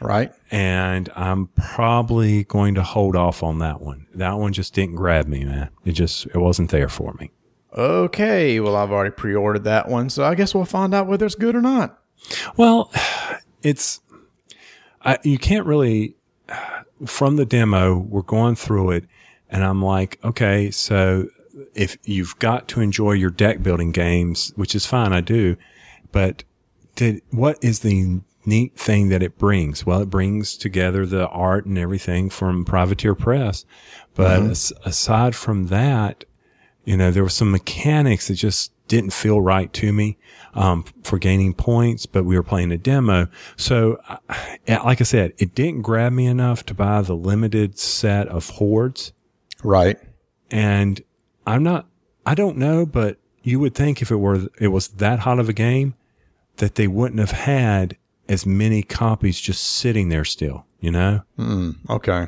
[0.01, 0.33] Right.
[0.51, 4.07] and I'm probably going to hold off on that one.
[4.15, 5.69] That one just didn't grab me, man.
[5.85, 7.31] It just it wasn't there for me.
[7.77, 8.61] Okay.
[8.61, 11.55] Well, I've already pre-ordered that one, so I guess we'll find out whether it's good
[11.55, 11.99] or not.
[12.57, 12.93] Well,
[13.63, 14.01] it's
[15.03, 16.15] I, you can't really
[17.07, 17.99] from the demo.
[17.99, 19.05] We're going through it,
[19.51, 21.29] and I'm like, okay, so
[21.75, 25.57] if you've got to enjoy your deck building games, which is fine, I do,
[26.13, 26.45] but
[26.95, 29.87] did what is the neat thing that it brings?
[29.87, 33.65] Well, it brings together the art and everything from Privateer Press,
[34.15, 34.51] but mm-hmm.
[34.51, 36.25] as, aside from that,
[36.85, 40.19] you know, there were some mechanics that just didn't feel right to me
[40.55, 43.29] um, for gaining points, but we were playing a demo.
[43.57, 44.17] So, uh,
[44.69, 49.13] like I said, it didn't grab me enough to buy the limited set of hordes.
[49.63, 49.99] Right.
[50.51, 51.01] And
[51.47, 51.87] I'm not,
[52.27, 55.49] I don't know, but you would think if it were, it was that hot of
[55.49, 55.95] a game
[56.57, 57.97] that they wouldn't have had
[58.29, 61.23] as many copies just sitting there still, you know?
[61.89, 62.27] Okay.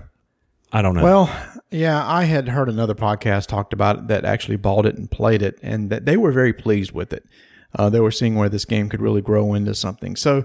[0.75, 1.03] I don't know.
[1.05, 1.31] Well,
[1.71, 5.41] yeah, I had heard another podcast talked about it that actually bought it and played
[5.41, 7.25] it, and that they were very pleased with it.
[7.77, 10.15] Uh, they were seeing where this game could really grow into something.
[10.17, 10.45] So,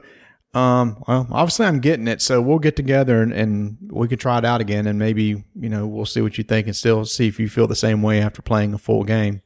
[0.54, 4.38] um, well, obviously I'm getting it, so we'll get together and, and we could try
[4.38, 7.28] it out again, and maybe you know we'll see what you think, and still see
[7.28, 9.42] if you feel the same way after playing a full game.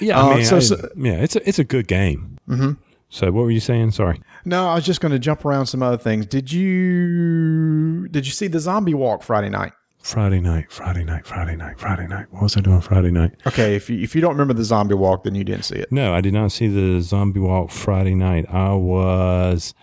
[0.00, 2.38] yeah, uh, I mean, so- I- so- yeah, it's a, it's a good game.
[2.48, 2.72] Mm-hmm.
[3.08, 3.92] So what were you saying?
[3.92, 4.20] Sorry.
[4.44, 6.26] No, I was just going to jump around some other things.
[6.26, 9.72] Did you did you see the zombie walk Friday night?
[10.06, 12.26] Friday night, Friday night, Friday night, Friday night.
[12.30, 13.32] What was I doing Friday night?
[13.44, 15.90] Okay, if you, if you don't remember the zombie walk, then you didn't see it.
[15.90, 18.46] No, I did not see the zombie walk Friday night.
[18.48, 19.74] I was.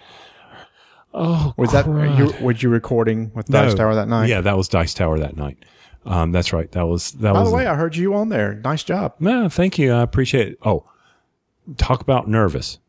[1.13, 2.17] Oh, Was that crud.
[2.17, 3.77] you, was you recording with Dice No.
[3.77, 4.29] Tower that night?
[4.29, 5.57] Yeah, that was Dice Tower that night.
[6.05, 6.71] Um, that's right.
[6.71, 7.49] That was that By was.
[7.49, 8.53] the way, I heard you on there.
[8.63, 9.15] Nice job.
[9.19, 9.91] no, thank you.
[9.91, 10.57] I appreciate it.
[10.65, 10.86] Oh,
[11.75, 12.79] talk about nervous.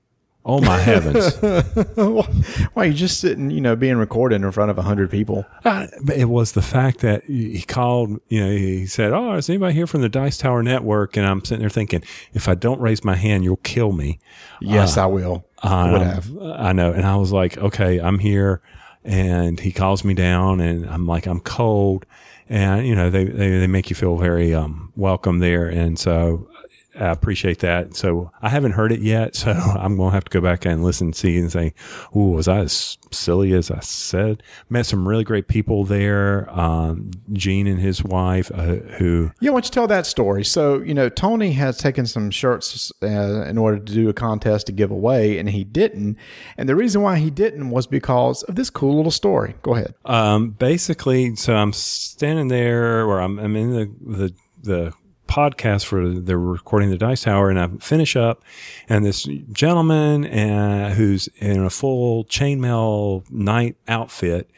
[0.46, 1.34] Oh my heavens!
[2.74, 5.46] Why you just sitting, you know, being recorded in front of a hundred people?
[5.64, 9.72] Uh, it was the fact that he called, you know, he said, Oh, is anybody
[9.72, 11.16] here from the Dice Tower Network?
[11.16, 12.02] And I'm sitting there thinking,
[12.34, 14.20] if I don't raise my hand, you'll kill me.
[14.60, 15.46] Yes, I will.
[15.62, 16.30] I would have.
[16.38, 16.92] I know.
[16.92, 18.60] And I was like, okay, I'm here.
[19.02, 22.04] And he calls me down and I'm like, I'm cold.
[22.50, 25.66] And, you know, they, they, they make you feel very, um, welcome there.
[25.66, 26.48] And so
[26.96, 27.96] I appreciate that.
[27.96, 29.34] So I haven't heard it yet.
[29.36, 31.74] So I'm going to have to go back and listen and see and say,
[32.16, 34.42] Ooh, was I as silly as I said?
[34.68, 36.48] Met some really great people there.
[36.50, 40.44] Um, Gene and his wife, uh, who, Yeah, why don't you tell that story?
[40.44, 43.06] So, you know, Tony has taken some shirts uh,
[43.46, 46.16] in order to do a contest to give away, and he didn't.
[46.56, 49.54] And the reason why he didn't was because of this cool little story.
[49.62, 49.94] Go ahead.
[50.04, 54.92] um, basically, so I'm standing there or I'm, I'm in the, the, the,
[55.34, 58.44] podcast for the recording the dice tower and I finish up
[58.88, 64.48] and this gentleman uh, who's in a full chainmail knight outfit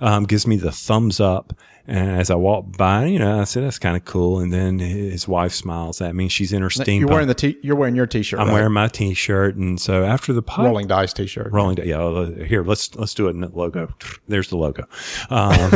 [0.00, 1.52] um, gives me the thumbs up
[1.86, 4.38] and as I walk by, you know, I said that's kind of cool.
[4.40, 6.28] And then his wife smiles at me.
[6.28, 7.00] She's in her steam.
[7.00, 8.38] You're wearing the t- you're wearing your t-shirt.
[8.40, 8.54] I'm right?
[8.54, 11.50] wearing my t-shirt, and so after the pod, rolling dice t-shirt.
[11.52, 11.76] rolling.
[11.76, 11.86] Dice.
[11.86, 13.92] Yeah, here let's let's do it in the logo.
[14.28, 14.84] There's the logo.
[15.30, 15.70] Um,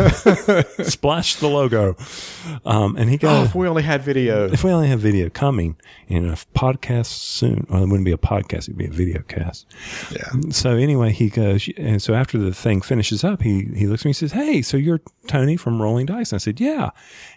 [0.85, 1.97] splash the logo.
[2.65, 4.47] Um, and he Oh, goes, if we only had video.
[4.53, 5.77] if we only have video coming
[6.09, 9.67] in a podcast soon, well, it wouldn't be a podcast; it'd be a video cast.
[10.13, 10.31] Yeah.
[10.51, 14.07] So anyway, he goes, and so after the thing finishes up, he he looks at
[14.07, 16.91] me and says, "Hey, so you're Tony from Rolling Dice?" And I said, "Yeah."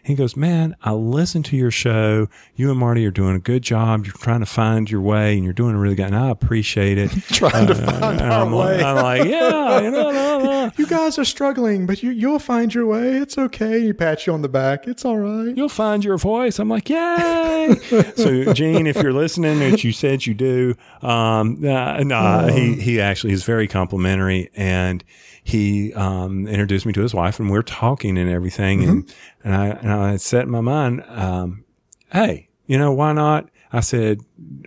[0.04, 2.28] He goes, "Man, I listened to your show.
[2.56, 4.06] You and Marty are doing a good job.
[4.06, 6.08] You're trying to find your way, and you're doing a really good.
[6.08, 7.12] And I appreciate it.
[7.30, 8.84] Trying to find our I'm, like- way.
[8.84, 10.72] I'm like, yeah, you know, no, no.
[10.78, 13.18] You guys are struggling, but you you'll find your way.
[13.18, 13.82] It's okay.
[13.82, 14.88] He pats you on the back.
[14.88, 15.56] It's all right.
[15.56, 16.60] You'll find your voice.
[16.60, 17.76] I'm like, yay!
[18.16, 23.00] so, Gene, if you're listening, which you said you do, um, uh, nah, he he
[23.02, 25.04] actually is very complimentary, and
[25.48, 29.56] he um, introduced me to his wife, and we are talking and everything, and and
[29.56, 31.64] I and I set in my mind, um,
[32.12, 33.50] hey, you know, why not?
[33.72, 34.22] I said,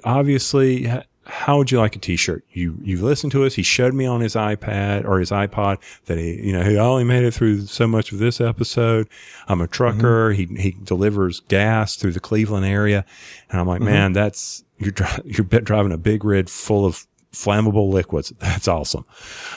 [0.04, 0.90] obviously.
[1.26, 2.44] How would you like a T-shirt?
[2.50, 3.54] You you've listened to us.
[3.54, 7.04] He showed me on his iPad or his iPod that he you know he only
[7.04, 9.08] made it through so much of this episode.
[9.46, 10.32] I'm a trucker.
[10.32, 13.04] He he delivers gas through the Cleveland area,
[13.48, 17.90] and I'm like, man, that's you're dri- you're driving a big rig full of flammable
[17.90, 18.32] liquids.
[18.38, 19.04] That's awesome.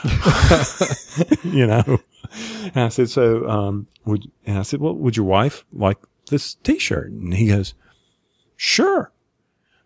[1.44, 2.00] you know.
[2.74, 5.98] And I said, so um, would and I said, well, would your wife like
[6.30, 7.12] this T-shirt?
[7.12, 7.74] And he goes,
[8.56, 9.12] sure.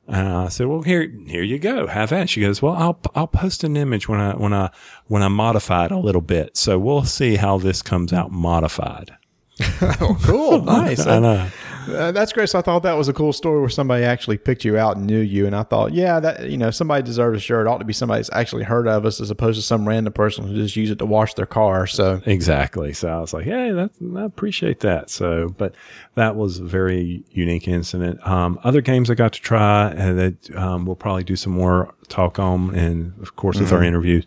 [0.08, 1.88] And I said, well, here, here you go.
[1.88, 2.30] Have at it.
[2.30, 4.72] She goes, well, I'll, I'll post an image when I, when I,
[5.08, 6.56] when I modify it a little bit.
[6.56, 9.16] So we'll see how this comes out modified.
[10.00, 10.62] Oh, cool.
[10.62, 11.06] Nice.
[11.06, 11.50] I know.
[11.88, 12.50] Uh, that's great.
[12.50, 15.08] So I thought that was a cool story where somebody actually picked you out and
[15.08, 15.46] knew you.
[15.46, 17.66] And I thought, yeah, that you know, somebody deserves a shirt.
[17.66, 20.14] It ought to be somebody that's actually heard of us as opposed to some random
[20.14, 21.88] person who just use it to wash their car.
[21.88, 22.94] So Exactly.
[22.94, 25.10] So I was like, hey, that's, I appreciate that.
[25.10, 25.74] So, but
[26.16, 28.26] that was a very unique incident.
[28.28, 31.94] Um, other games I got to try and that, um, we'll probably do some more
[32.08, 34.26] talk on and of course with our interviews.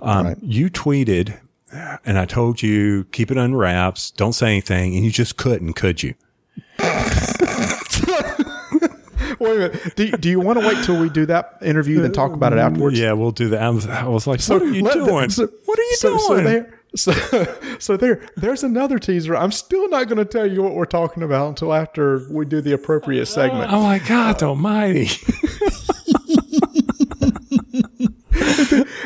[0.00, 0.36] Um, Right.
[0.42, 1.38] you tweeted
[2.04, 4.10] and I told you keep it under wraps.
[4.12, 4.94] Don't say anything.
[4.94, 6.14] And you just couldn't, could you?
[9.38, 9.96] wait a minute.
[9.96, 12.58] Do, do you want to wait till we do that interview then talk about it
[12.58, 12.98] afterwards?
[12.98, 13.62] Yeah, we'll do that.
[13.62, 15.30] I was, I was like, what are you the- doing?
[15.30, 16.18] so- what are you so, doing?
[16.28, 17.12] So there, so,
[17.78, 19.36] so there, there's another teaser.
[19.36, 22.60] I'm still not going to tell you what we're talking about until after we do
[22.60, 23.72] the appropriate segment.
[23.72, 25.08] oh my God almighty.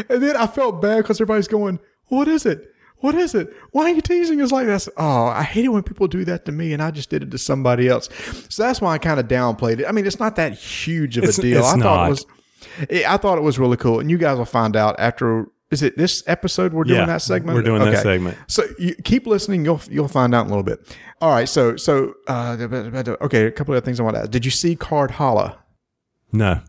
[0.08, 2.74] And then I felt bad because everybody's going, "What is it?
[3.00, 3.52] What is it?
[3.72, 6.44] Why are you teasing us like this?" Oh, I hate it when people do that
[6.46, 8.08] to me, and I just did it to somebody else.
[8.48, 9.86] So that's why I kind of downplayed it.
[9.86, 11.58] I mean, it's not that huge of a It's- deal.
[11.58, 12.06] it's I thought not.
[12.06, 12.26] it was.
[13.06, 15.46] I thought it was really cool, and you guys will find out after.
[15.70, 17.54] Is it this episode we're doing Yeah, that segment?
[17.56, 18.36] we're doing that segment.
[18.48, 19.64] So you keep listening.
[19.64, 20.80] You'll you'll find out in a little bit.
[21.20, 21.48] All right.
[21.48, 22.56] So so uh,
[23.22, 23.46] okay.
[23.46, 24.30] A couple of things I want to ask.
[24.32, 25.54] Did you see Cardhalla?
[26.32, 26.60] No.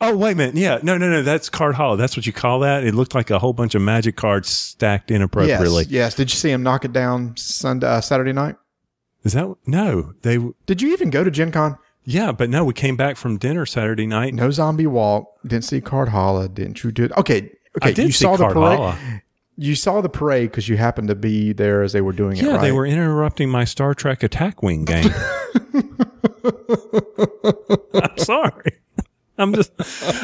[0.00, 0.56] Oh, wait a minute.
[0.56, 0.78] Yeah.
[0.82, 1.22] No, no, no.
[1.22, 1.96] That's Cardhalla.
[1.96, 2.84] That's what you call that.
[2.84, 5.84] It looked like a whole bunch of magic cards stacked inappropriately.
[5.84, 5.90] Yes.
[5.90, 6.14] Yes.
[6.14, 8.56] Did you see him knock it down Sunday uh, Saturday night?
[9.24, 10.14] Is that no?
[10.22, 11.78] They Did you even go to Gen Con?
[12.04, 12.64] yeah, but no.
[12.64, 14.34] We came back from dinner Saturday night.
[14.34, 15.32] No zombie walk.
[15.44, 16.52] Didn't see Cardhalla.
[16.52, 17.12] Didn't you do it?
[17.12, 17.50] Okay.
[17.78, 17.90] Okay.
[17.90, 18.78] I did you see saw the parade.
[18.78, 18.94] hollow.
[19.58, 22.44] You saw the parade because you happened to be there as they were doing it.
[22.44, 22.60] Yeah, right?
[22.60, 25.10] they were interrupting my Star Trek Attack Wing game.
[27.94, 28.72] I'm sorry.
[29.38, 29.72] I'm just.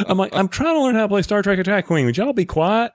[0.09, 0.35] I'm like.
[0.35, 2.07] I'm trying to learn how to play Star Trek Attack Wing.
[2.07, 2.93] Would y'all be quiet?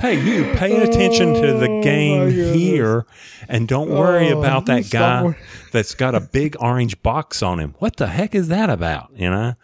[0.00, 3.06] Hey, you pay attention to the game Oh, here
[3.48, 5.34] and don't worry Oh, about that guy
[5.72, 7.74] that's got a big orange box on him.
[7.78, 9.10] What the heck is that about?
[9.14, 9.54] You know,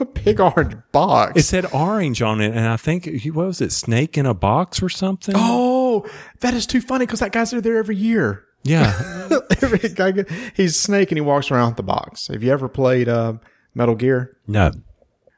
[0.00, 1.32] a big orange box.
[1.36, 4.82] it said orange on it, and I think what was it, snake in a box
[4.82, 5.34] or something?
[5.36, 6.06] oh,
[6.40, 8.44] that is too funny because that guy's there every year.
[8.62, 9.28] yeah,
[9.62, 10.12] Every guy,
[10.54, 12.28] he's Snake and he walks around with the box.
[12.28, 13.34] Have you ever played uh,
[13.74, 14.36] Metal Gear?
[14.46, 14.70] no,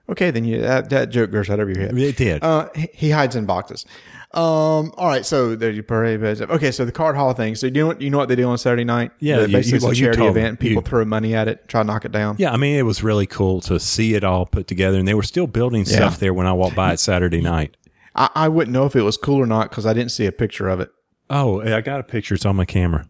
[0.06, 1.96] Okay, then you that, that joke goes right over your head.
[1.98, 2.42] It did.
[2.44, 3.86] Uh, he- he hides in boxes.
[4.34, 6.20] Um, all right, so there you parade.
[6.22, 7.54] Okay, so the card hall thing.
[7.54, 9.12] So you know what you know what they do on Saturday night?
[9.20, 10.58] Yeah, you- basically you- it's a well, you charity event.
[10.60, 12.36] People You- throw money at it, try to knock it down.
[12.38, 15.14] yeah, I mean, it was really cool to see it all put together, and they
[15.14, 17.76] were still building stuff there when I walked by it Saturday night.
[18.16, 20.32] I, I wouldn't know if it was cool or not because I didn't see a
[20.32, 20.90] picture of it.
[21.30, 22.34] Oh, I got a picture.
[22.34, 23.06] It's on my camera.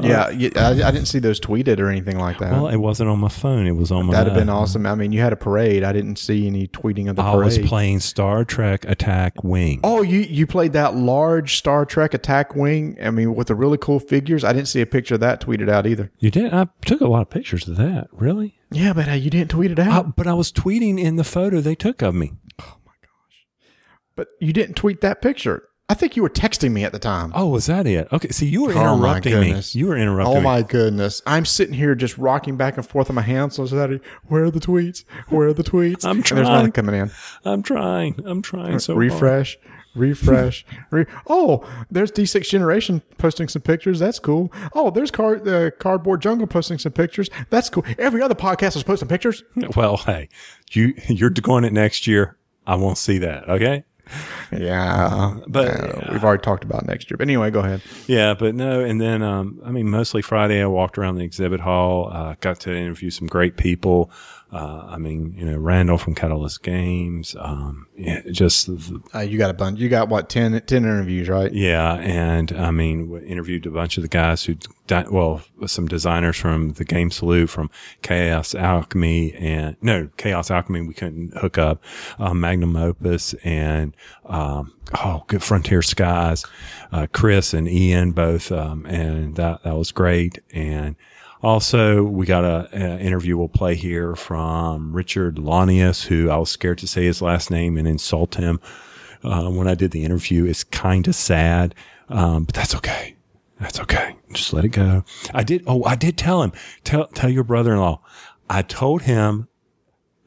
[0.00, 2.52] Yeah, yeah I, I didn't see those tweeted or anything like that.
[2.52, 3.66] Well, it wasn't on my phone.
[3.66, 4.12] It was on my.
[4.12, 4.86] That'd have been awesome.
[4.86, 5.84] I mean, you had a parade.
[5.84, 9.80] I didn't see any tweeting of the I was playing Star Trek Attack Wing.
[9.84, 12.96] Oh, you you played that large Star Trek attack wing.
[13.02, 14.44] I mean, with the really cool figures.
[14.44, 16.10] I didn't see a picture of that tweeted out either.
[16.18, 16.52] You did?
[16.52, 18.08] I took a lot of pictures of that.
[18.12, 18.58] Really?
[18.70, 20.16] Yeah, but uh, you didn't tweet it I, out.
[20.16, 22.32] but I was tweeting in the photo they took of me.
[22.60, 23.46] Oh my gosh!
[24.16, 25.68] But you didn't tweet that picture.
[25.92, 27.32] I think you were texting me at the time.
[27.34, 28.08] Oh, was that it?
[28.10, 28.28] Okay.
[28.30, 29.60] See, you were Oh, interrupting me.
[29.72, 30.44] You were interrupting Oh me.
[30.44, 31.20] my goodness!
[31.26, 33.56] I'm sitting here just rocking back and forth on my hands.
[33.56, 35.04] So Saturday, where are the tweets?
[35.28, 36.06] Where are the tweets?
[36.06, 36.44] I'm And there's trying.
[36.44, 37.10] nothing coming in.
[37.44, 38.22] I'm trying.
[38.24, 39.04] I'm trying so hard.
[39.04, 39.58] refresh,
[39.94, 40.64] refresh.
[40.90, 43.98] re- oh, there's D6 Generation posting some pictures.
[43.98, 44.50] That's cool.
[44.74, 47.28] Oh, there's card uh, Cardboard Jungle posting some pictures.
[47.50, 47.84] That's cool.
[47.98, 49.44] Every other podcast is posting pictures.
[49.76, 50.30] Well, hey,
[50.70, 52.38] you you're going it next year.
[52.66, 53.48] I won't see that.
[53.48, 53.84] Okay.
[54.52, 57.16] Yeah, But- uh, we've already talked about next year.
[57.16, 57.80] But anyway, go ahead.
[58.06, 58.80] Yeah, but no.
[58.80, 62.60] And then, um, I mean, mostly Friday, I walked around the exhibit hall, uh, got
[62.60, 64.10] to interview some great people.
[64.52, 67.34] Uh, I mean, you know, Randall from Catalyst Games.
[67.38, 68.68] Um, yeah, just
[69.14, 69.80] Uh, you got a bunch.
[69.80, 71.50] You got what 10, 10 interviews, right?
[71.52, 75.88] Yeah, and I mean, we interviewed a bunch of the guys who, di- well, some
[75.88, 77.70] designers from the Game Salute, from
[78.02, 81.82] Chaos Alchemy, and no, Chaos Alchemy, we couldn't hook up,
[82.18, 83.96] uh, Magnum Opus, and
[84.26, 86.44] um, oh, good Frontier Skies,
[86.92, 90.94] uh, Chris and Ian both, um, and that that was great, and.
[91.42, 96.50] Also, we got a, a interview we'll play here from Richard Launius, who I was
[96.50, 98.60] scared to say his last name and insult him
[99.24, 100.44] uh, when I did the interview.
[100.44, 101.74] It's kind of sad,
[102.08, 103.16] um, but that's okay.
[103.60, 104.16] That's okay.
[104.32, 105.04] Just let it go.
[105.34, 105.64] I did.
[105.66, 106.52] Oh, I did tell him.
[106.84, 108.00] Tell tell your brother-in-law.
[108.48, 109.48] I told him,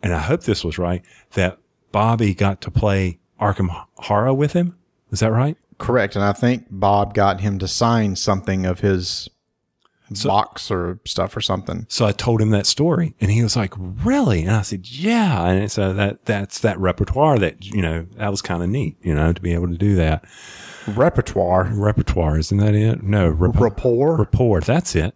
[0.03, 1.03] and I hope this was right,
[1.33, 1.59] that
[1.91, 4.77] Bobby got to play Arkham Horror with him.
[5.11, 5.57] Is that right?
[5.77, 6.15] Correct.
[6.15, 9.29] And I think Bob got him to sign something of his
[10.23, 11.85] box or stuff or something.
[11.89, 15.47] So I told him that story, and he was like, "Really?" And I said, "Yeah."
[15.49, 18.97] And so uh, that that's that repertoire that you know that was kind of neat,
[19.01, 20.23] you know, to be able to do that
[20.87, 21.69] Repertoire.
[21.73, 22.37] repertoire.
[22.37, 23.01] Isn't that it?
[23.03, 24.17] No, rep- Rapport.
[24.17, 24.61] rapport.
[24.61, 25.15] That's it.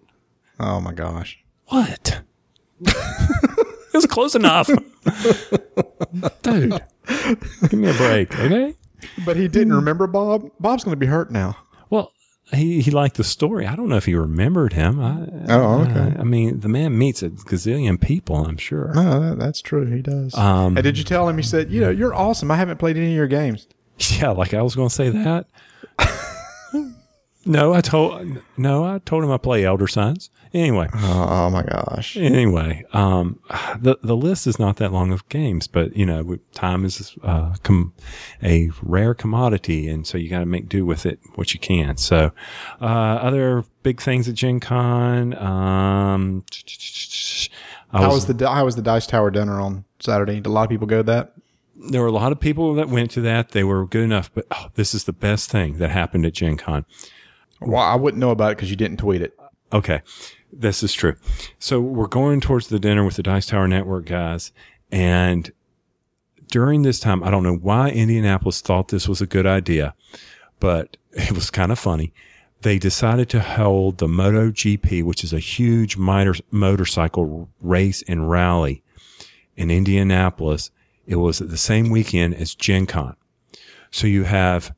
[0.60, 1.40] Oh my gosh.
[1.68, 2.22] What?
[2.82, 4.68] it was close enough.
[6.42, 6.82] Dude,
[7.70, 8.74] give me a break, okay?
[9.26, 10.50] But he didn't remember Bob.
[10.60, 11.56] Bob's going to be hurt now.
[12.52, 13.66] Well, he, he liked the story.
[13.68, 15.00] I don't know if he remembered him.
[15.00, 16.16] I, Oh, okay.
[16.18, 18.92] I, I mean, the man meets a gazillion people, I'm sure.
[18.94, 19.86] No, that, that's true.
[19.86, 20.34] He does.
[20.36, 21.38] Um, and did you tell him?
[21.38, 22.52] He said, "You know, you're awesome.
[22.52, 23.68] I haven't played any of your games."
[24.20, 25.46] Yeah, like I was going to say that.
[27.50, 30.30] no, I told no, I told him I play Elder Signs.
[30.54, 32.16] Anyway, Oh, oh my gosh.
[32.18, 33.40] anyway, um,
[33.80, 37.56] the the list is not that long of games, but you know, time is uh,
[37.64, 37.94] com-
[38.42, 41.98] a rare commodity, and so you got to make do with it what you can.
[41.98, 42.32] So,
[42.82, 45.34] uh, other big things at Gen Con.
[45.38, 46.44] Um,
[47.92, 50.36] I How was the how was the Dice Tower dinner on Saturday?
[50.36, 51.34] Did a lot of people go to that?
[51.92, 53.52] there were a lot of people that went to that.
[53.52, 56.58] They were good enough, but oh, this is the best thing that happened at Gen
[56.58, 56.86] Con.
[57.62, 59.38] Well, I wouldn't know about it because you didn't tweet it.
[59.72, 60.02] Okay,
[60.52, 61.16] this is true.
[61.60, 64.52] So we're going towards the dinner with the Dice Tower Network guys,
[64.92, 65.52] and
[66.50, 69.94] during this time, I don't know why Indianapolis thought this was a good idea,
[70.60, 72.14] but it was kind of funny.
[72.62, 78.84] They decided to hold the MotoGP, which is a huge motor, motorcycle race and rally
[79.56, 80.72] in Indianapolis.
[81.08, 83.16] It was the same weekend as Gen Con.
[83.92, 84.76] So you have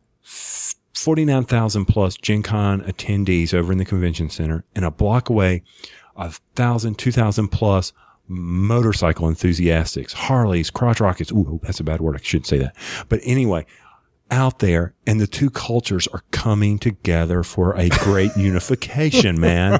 [1.02, 5.64] 49,000 plus Gen Con attendees over in the convention center and a block away,
[6.16, 7.92] a thousand, two thousand plus
[8.28, 11.32] motorcycle enthusiasts, Harleys, crotch rockets.
[11.32, 12.16] Ooh, that's a bad word.
[12.16, 12.76] I shouldn't say that.
[13.10, 13.66] But anyway,
[14.30, 19.80] out there and the two cultures are coming together for a great unification, man.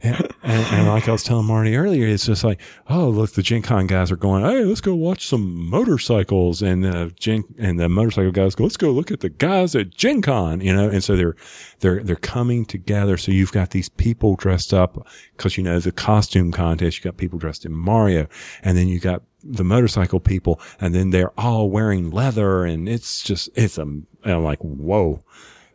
[0.00, 3.62] And, and, like I was telling Marty earlier, it's just like, oh, look, the Gen
[3.62, 6.62] Con guys are going, hey, let's go watch some motorcycles.
[6.62, 9.90] And the Gen, and the motorcycle guys go, let's go look at the guys at
[9.90, 10.88] Gen Con, you know?
[10.88, 11.34] And so they're,
[11.80, 13.16] they're, they're coming together.
[13.16, 15.04] So you've got these people dressed up
[15.36, 18.28] because, you know, the costume contest, you got people dressed in Mario
[18.62, 23.22] and then you got the motorcycle people and then they're all wearing leather and it's
[23.22, 25.24] just, it's a, I'm like, whoa,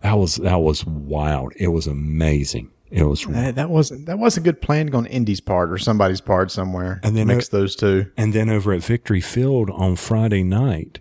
[0.02, 1.54] that was, that was wild.
[1.58, 2.73] It was amazing.
[2.96, 6.52] It was That, that wasn't that wasn't good planning on Indy's part or somebody's part
[6.52, 7.00] somewhere.
[7.04, 8.12] And then mix those two.
[8.16, 11.00] And then over at Victory Field on Friday night,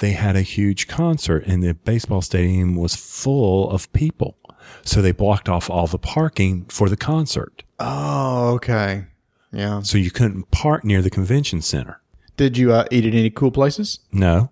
[0.00, 4.36] they had a huge concert, and the baseball stadium was full of people.
[4.82, 7.64] So they blocked off all the parking for the concert.
[7.80, 9.06] Oh, okay.
[9.52, 9.82] Yeah.
[9.82, 12.00] So you couldn't park near the convention center.
[12.36, 13.98] Did you uh, eat at any cool places?
[14.12, 14.50] No,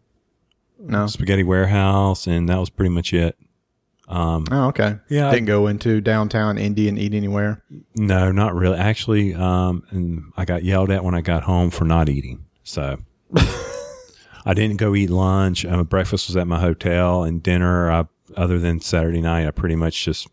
[0.78, 1.07] No.
[1.07, 3.37] Spaghetti Warehouse, and that was pretty much it.
[4.14, 4.96] Oh, okay.
[5.08, 7.62] Yeah, I- Didn't go into downtown Indy and eat anywhere.
[7.96, 8.78] No, not really.
[8.78, 12.44] Actually, um, and I got yelled at when I got home for not eating.
[12.62, 12.98] So
[14.44, 15.64] I didn't go eat lunch.
[15.64, 17.90] Um, breakfast was at my hotel, and dinner.
[17.90, 18.06] I,
[18.36, 20.26] other than Saturday night, I pretty much just,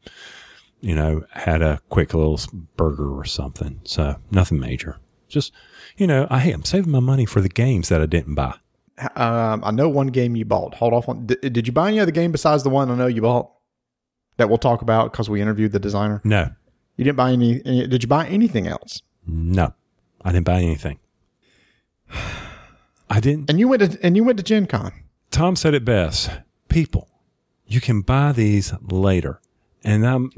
[0.82, 2.40] you know, had a quick little
[2.76, 3.82] burger or something.
[3.84, 4.98] So nothing major.
[5.28, 5.52] Just,
[5.98, 8.56] you know, I hey, I'm saving my money for the games that I didn't buy.
[9.16, 10.74] Um, I know one game you bought.
[10.76, 11.26] Hold off on.
[11.28, 13.52] Did, did you buy any other game besides the one I know you bought
[14.40, 16.20] that we'll talk about because we interviewed the designer?
[16.24, 16.50] No,
[16.98, 17.86] You didn't buy any, any.
[17.88, 19.02] Did you buy anything else?
[19.28, 19.74] no,
[20.24, 20.98] I didn't buy anything.
[23.10, 23.50] I didn't.
[23.50, 24.92] And you went to and you went to Gen Con.
[25.32, 26.30] Tom said it best.
[26.68, 27.08] People,
[27.66, 29.40] you can buy these later.
[29.84, 30.32] And I'm,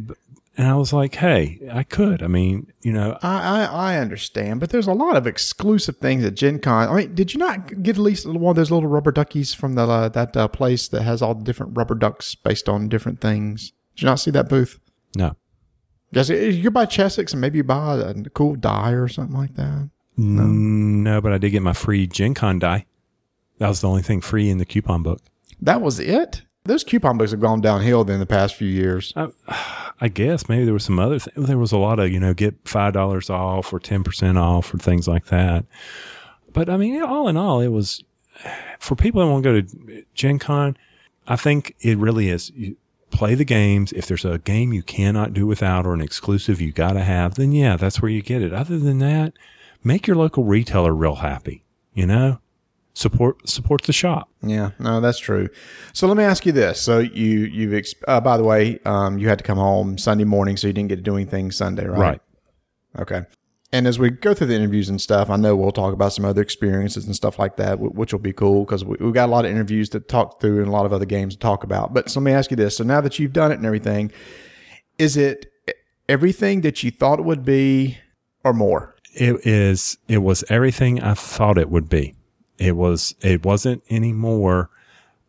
[0.57, 2.21] and I was like, Hey, I could.
[2.23, 3.63] I mean, you know, I, I
[3.95, 6.87] I understand, but there's a lot of exclusive things at Gen Con.
[6.89, 9.75] I mean, did you not get at least one of those little rubber duckies from
[9.75, 13.19] the uh, that uh, place that has all the different rubber ducks based on different
[13.19, 13.73] things?
[13.95, 14.79] Did you not see that booth?
[15.15, 15.35] no,
[16.11, 19.89] Yes, you buy Chessex and maybe you buy a cool die or something like that.
[20.19, 22.85] Mm, no, no, but I did get my free Gen Con die.
[23.59, 25.21] That was the only thing free in the coupon book.
[25.61, 26.41] That was it.
[26.65, 29.13] Those coupon books have gone downhill in the past few years.
[29.15, 31.33] I guess maybe there was some other thing.
[31.45, 35.07] There was a lot of, you know, get $5 off or 10% off or things
[35.07, 35.65] like that.
[36.51, 38.03] But I mean, all in all, it was
[38.79, 40.75] for people that want to go to Gen Con,
[41.27, 42.51] I think it really is.
[42.51, 42.75] You
[43.11, 43.91] play the games.
[43.93, 47.35] If there's a game you cannot do without or an exclusive you got to have,
[47.35, 48.53] then yeah, that's where you get it.
[48.53, 49.33] Other than that,
[49.83, 52.39] make your local retailer real happy, you know?
[52.93, 54.29] Support support the shop.
[54.43, 55.47] Yeah, no, that's true.
[55.93, 59.17] So let me ask you this: So you you've ex- uh, by the way, um,
[59.17, 61.85] you had to come home Sunday morning, so you didn't get to do anything Sunday,
[61.85, 61.97] right?
[61.97, 62.21] Right.
[62.99, 63.23] Okay.
[63.73, 66.25] And as we go through the interviews and stuff, I know we'll talk about some
[66.25, 69.31] other experiences and stuff like that, which will be cool because we, we've got a
[69.31, 71.93] lot of interviews to talk through and a lot of other games to talk about.
[71.93, 74.11] But so let me ask you this: So now that you've done it and everything,
[74.97, 75.51] is it
[76.09, 77.97] everything that you thought it would be,
[78.43, 78.95] or more?
[79.13, 82.15] it is it was everything I thought it would be.
[82.57, 84.69] It was it wasn't anymore.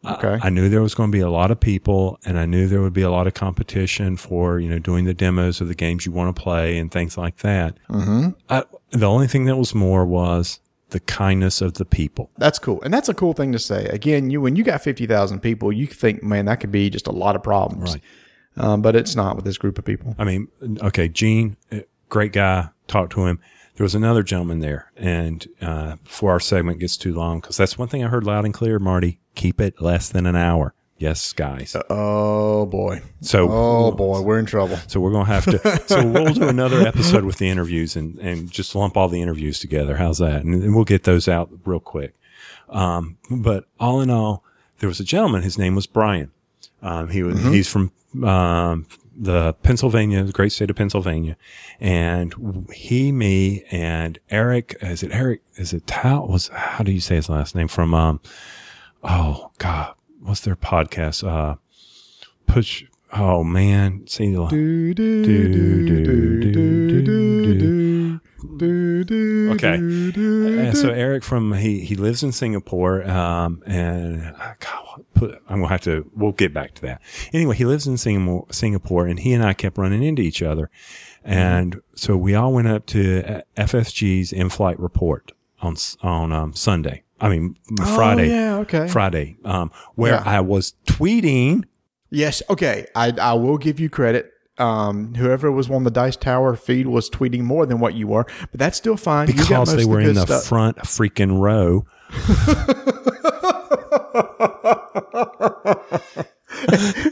[0.04, 0.38] Okay.
[0.42, 2.82] I knew there was going to be a lot of people and I knew there
[2.82, 6.04] would be a lot of competition for, you know, doing the demos of the games
[6.04, 7.76] you want to play and things like that.
[7.88, 8.30] Mm-hmm.
[8.48, 12.30] I, the only thing that was more was the kindness of the people.
[12.38, 13.86] That's cool, and that's a cool thing to say.
[13.86, 17.06] Again, you when you got fifty thousand people, you think, man, that could be just
[17.06, 17.94] a lot of problems.
[17.94, 18.02] Right.
[18.58, 20.14] Um, but it's not with this group of people.
[20.18, 20.48] I mean,
[20.82, 21.78] okay, Gene, uh,
[22.10, 22.68] great guy.
[22.86, 23.40] Talked to him.
[23.76, 27.78] There was another gentleman there, and uh, before our segment gets too long, because that's
[27.78, 29.18] one thing I heard loud and clear, Marty.
[29.34, 30.74] Keep it less than an hour.
[30.98, 31.74] Yes, guys.
[31.90, 33.02] Oh boy.
[33.22, 34.76] So, Oh boy, we're in trouble.
[34.86, 35.82] so we're gonna have to.
[35.88, 39.58] So we'll do another episode with the interviews and and just lump all the interviews
[39.58, 39.96] together.
[39.96, 40.44] How's that?
[40.44, 42.14] And, and we'll get those out real quick.
[42.68, 44.44] Um, but all in all,
[44.78, 45.42] there was a gentleman.
[45.42, 46.30] His name was Brian.
[46.82, 47.90] Um, he was he's from
[48.22, 48.86] um,
[49.22, 51.36] the Pennsylvania, the great state of Pennsylvania,
[51.78, 54.76] and he, me, and Eric.
[54.80, 55.42] Is it Eric?
[55.54, 56.26] Is it Tal?
[56.26, 57.68] Was how do you say his last name?
[57.68, 58.20] From um,
[59.04, 61.26] oh God, what's their podcast?
[61.26, 61.56] Uh,
[62.46, 62.84] push.
[63.12, 67.21] Oh man, see Do, do, do, do, do, do, do, do,
[68.56, 69.76] do, do, Okay.
[69.76, 70.74] do, do.
[70.74, 75.68] so Eric from he he lives in Singapore, um, and uh, God, put, I'm gonna
[75.68, 76.10] have to.
[76.14, 77.02] We'll get back to that.
[77.32, 80.70] Anyway, he lives in Singapore, Singapore, and he and I kept running into each other,
[81.24, 87.02] and so we all went up to uh, FFG's in-flight report on on um, Sunday.
[87.20, 87.56] I mean
[87.94, 88.30] Friday.
[88.32, 88.88] Oh, yeah, okay.
[88.88, 90.22] Friday, um, where Yeah.
[90.24, 91.64] I was tweeting.
[92.10, 92.86] Yes, okay.
[92.94, 94.31] I I will give you credit.
[94.58, 98.26] Um, whoever was on the Dice Tower feed was tweeting more than what you were,
[98.50, 99.26] but that's still fine.
[99.26, 100.44] Because most they were in the stuff.
[100.44, 101.86] front freaking row.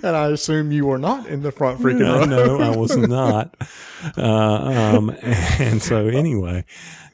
[0.03, 2.24] and I assume you were not in the front freaking I row.
[2.24, 3.55] no, I was not.
[4.16, 6.64] Uh, um, and so anyway,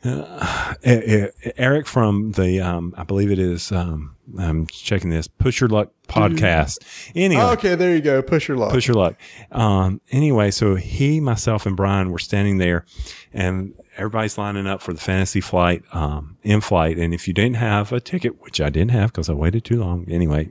[0.04, 5.68] uh, Eric from the, um, I believe it is, um, I'm checking this Push Your
[5.68, 6.78] Luck podcast.
[7.14, 8.22] Anyway, Okay, there you go.
[8.22, 8.72] Push your luck.
[8.72, 9.16] Push Your Luck.
[9.52, 12.84] Um, anyway, so he, myself, and Brian were standing there,
[13.32, 16.98] and everybody's lining up for the fantasy flight, um, in flight.
[16.98, 19.78] And if you didn't have a ticket, which I didn't have because I waited too
[19.80, 20.48] long, anyway,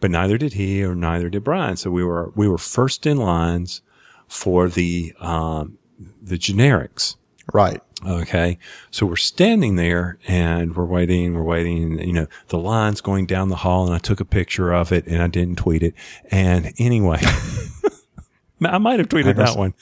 [0.00, 1.76] but neither did he or neither did Brian.
[1.76, 3.80] So we were we were first in lines
[4.28, 5.78] for the um,
[6.22, 7.16] the generics.
[7.52, 7.80] Right.
[8.06, 8.58] Okay.
[8.90, 13.48] So we're standing there and we're waiting, we're waiting, you know, the line's going down
[13.48, 15.94] the hall and I took a picture of it and I didn't tweet it.
[16.30, 17.20] And anyway,
[18.64, 19.74] I might have tweeted that one.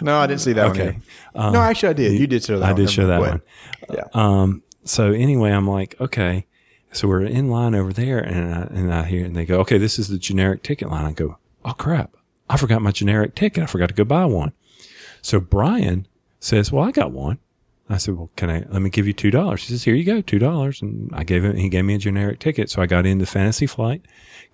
[0.00, 0.92] No, I didn't see that Okay.
[0.92, 1.02] one.
[1.34, 1.52] Either.
[1.52, 2.12] no, actually, I did.
[2.20, 2.66] You did show that.
[2.66, 2.80] I one.
[2.80, 3.42] did show that one.
[3.92, 4.04] Yeah.
[4.14, 6.46] Um, so anyway, I'm like, okay.
[6.92, 9.78] So we're in line over there and I, and I hear, and they go, okay,
[9.78, 11.04] this is the generic ticket line.
[11.04, 12.14] I go, oh crap.
[12.50, 13.62] I forgot my generic ticket.
[13.62, 14.52] I forgot to go buy one.
[15.20, 16.06] So Brian
[16.40, 17.38] says, well, I got one.
[17.90, 19.58] I said, well, can I, let me give you $2.
[19.58, 20.82] He says, here you go, $2.
[20.82, 22.70] And I gave him, he gave me a generic ticket.
[22.70, 24.02] So I got into Fantasy Flight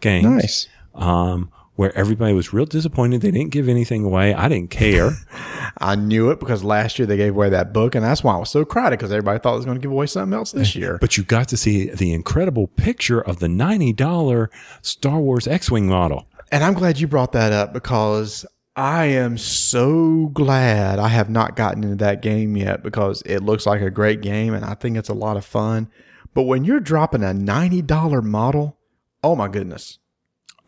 [0.00, 0.24] games.
[0.24, 0.68] Nice.
[0.94, 3.20] Um, where everybody was real disappointed.
[3.20, 4.32] They didn't give anything away.
[4.32, 5.10] I didn't care.
[5.78, 8.38] I knew it because last year they gave away that book, and that's why I
[8.38, 10.76] was so crowded because everybody thought it was going to give away something else this
[10.76, 10.98] year.
[11.00, 14.48] but you got to see the incredible picture of the $90
[14.82, 16.28] Star Wars X-Wing model.
[16.52, 18.46] And I'm glad you brought that up because
[18.76, 23.66] I am so glad I have not gotten into that game yet because it looks
[23.66, 25.88] like a great game and I think it's a lot of fun.
[26.34, 28.76] But when you're dropping a $90 model,
[29.22, 29.98] oh my goodness.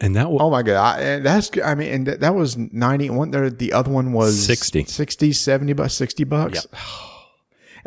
[0.01, 3.09] And that was, Oh my god, I, that's I mean, and that, that was ninety.
[3.09, 4.85] One there, the other one was 60.
[4.85, 6.67] 60 70 bucks, sixty bucks.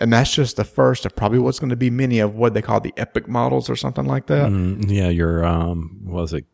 [0.01, 2.61] And that's just the first of probably what's going to be many of what they
[2.61, 4.49] call the epic models or something like that.
[4.49, 6.45] Mm, yeah, your, um, what was it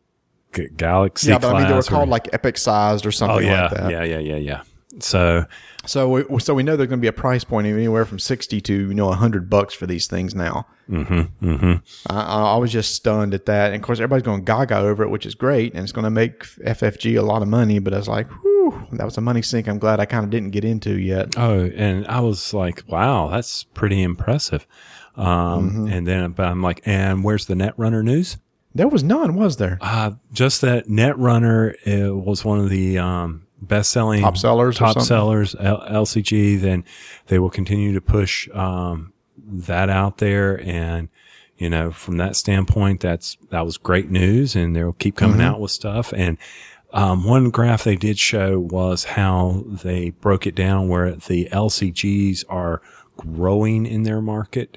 [0.56, 3.08] G- Galaxy yeah, but I mean they were class or- called like epic sized or
[3.08, 3.90] oh something yeah, like that.
[3.90, 4.62] yeah, yeah, yeah, yeah.
[4.98, 5.44] So
[5.84, 8.18] So we, so we know there's going to be a price point of anywhere from
[8.18, 10.66] sixty to you know hundred bucks for these things now.
[10.88, 11.74] mm-hmm, mm-hmm.
[12.16, 15.10] I, I was just stunned at that, and of course everybody's going gaga over it,
[15.10, 17.78] which is great, and it's going to make FFG a lot of money.
[17.78, 19.68] But I was like, whew, that was a money sink.
[19.68, 21.34] I'm glad I kind of didn't get into yet.
[21.36, 24.66] Oh, and I was like, wow, that's pretty impressive.
[25.16, 25.86] Um, Mm-hmm.
[25.88, 28.38] and then but I'm like, and where's the Netrunner news?
[28.76, 29.78] There was none, was there?
[29.80, 31.74] Uh, just that Netrunner
[32.10, 36.60] uh, was one of the um, best-selling Top sellers top sellers L- LCG.
[36.60, 36.84] Then
[37.28, 41.08] they will continue to push um, that out there, and
[41.56, 45.46] you know, from that standpoint, that's that was great news, and they'll keep coming Mm-hmm.
[45.46, 46.12] out with stuff.
[46.14, 46.36] And
[46.92, 52.44] um, one graph they did show was how they broke it down where the LCGs
[52.50, 52.82] are
[53.16, 54.76] growing in their market.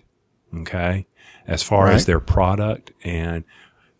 [0.55, 1.05] Okay.
[1.45, 3.43] As far as their product and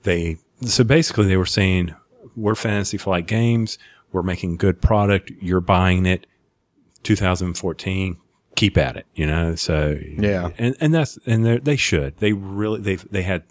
[0.04, 1.96] they, so basically they were saying,
[2.36, 3.78] we're fantasy flight games.
[4.12, 5.32] We're making good product.
[5.42, 6.26] You're buying it
[7.04, 8.18] 2014.
[8.56, 9.56] Keep at it, you know?
[9.56, 10.50] So Yeah.
[10.58, 13.44] and, and that's, and they they should, they really, they, they had,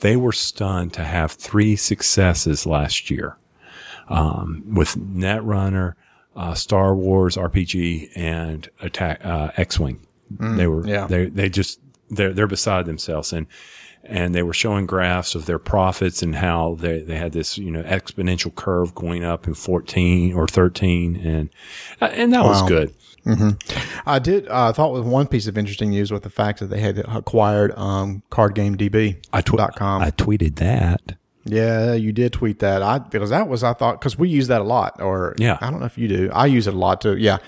[0.00, 3.36] they were stunned to have three successes last year
[4.08, 5.94] um, with Netrunner,
[6.36, 10.00] uh, Star Wars RPG, and Attack uh, X-wing.
[10.30, 11.06] they were yeah.
[11.06, 11.80] they they just
[12.10, 13.46] they're they're beside themselves and
[14.06, 17.70] and they were showing graphs of their profits and how they, they had this you
[17.70, 21.50] know exponential curve going up in 14 or 13 and
[22.00, 22.68] uh, and that was Wow.
[22.68, 22.94] good
[24.06, 24.46] I did.
[24.48, 26.98] Uh, I thought was one piece of interesting news with the fact that they had
[26.98, 29.24] acquired um, CardGameDB.
[29.32, 32.82] I, tw- I tweeted that Yeah, you did tweet that.
[32.82, 35.00] I because that was I thought because we use that a lot.
[35.00, 35.56] Or Yeah.
[35.62, 36.30] I don't know if you do.
[36.34, 37.16] I use it a lot too.
[37.16, 37.38] Yeah,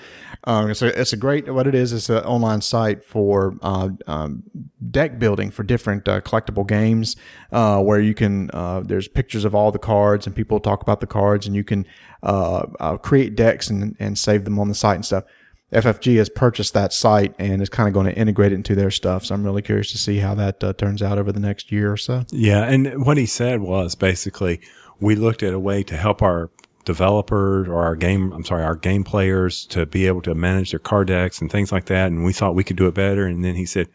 [0.47, 1.91] um, it's a it's a great what it is.
[1.91, 4.43] It's an online site for uh, um,
[4.89, 7.17] deck building for different uh, collectible games,
[7.51, 11.01] uh, where you can uh, there's pictures of all the cards and people talk about
[11.01, 11.85] the cards and you can
[12.23, 15.25] uh, create decks and and save them on the site and stuff.
[15.73, 18.89] FFG has purchased that site and is kind of going to integrate it into their
[18.89, 19.25] stuff.
[19.25, 21.91] So I'm really curious to see how that uh, turns out over the next year
[21.91, 22.23] or so.
[22.31, 24.61] Yeah, and what he said was basically
[25.01, 26.49] we looked at a way to help our
[26.87, 30.79] developers or our game I'm sorry, our game players to be able to manage their
[30.79, 33.45] card decks and things like that and we thought we could do it better and
[33.45, 33.87] then he said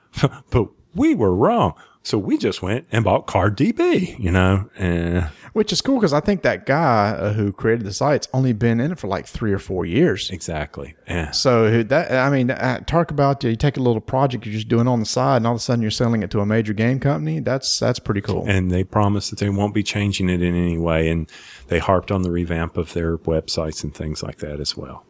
[0.50, 1.74] but we were wrong.
[2.02, 6.14] So we just went and bought Card DB, you know, and Which is cool because
[6.14, 9.26] I think that guy uh, who created the site's only been in it for like
[9.26, 10.30] three or four years.
[10.30, 10.96] exactly.
[11.06, 11.30] Yeah.
[11.32, 14.88] So that I mean, uh, talk about you take a little project you're just doing
[14.88, 17.00] on the side, and all of a sudden you're selling it to a major game
[17.00, 17.40] company.
[17.40, 18.46] That's that's pretty cool.
[18.48, 21.30] And they promise that they won't be changing it in any way and
[21.70, 25.06] they harped on the revamp of their websites and things like that as well.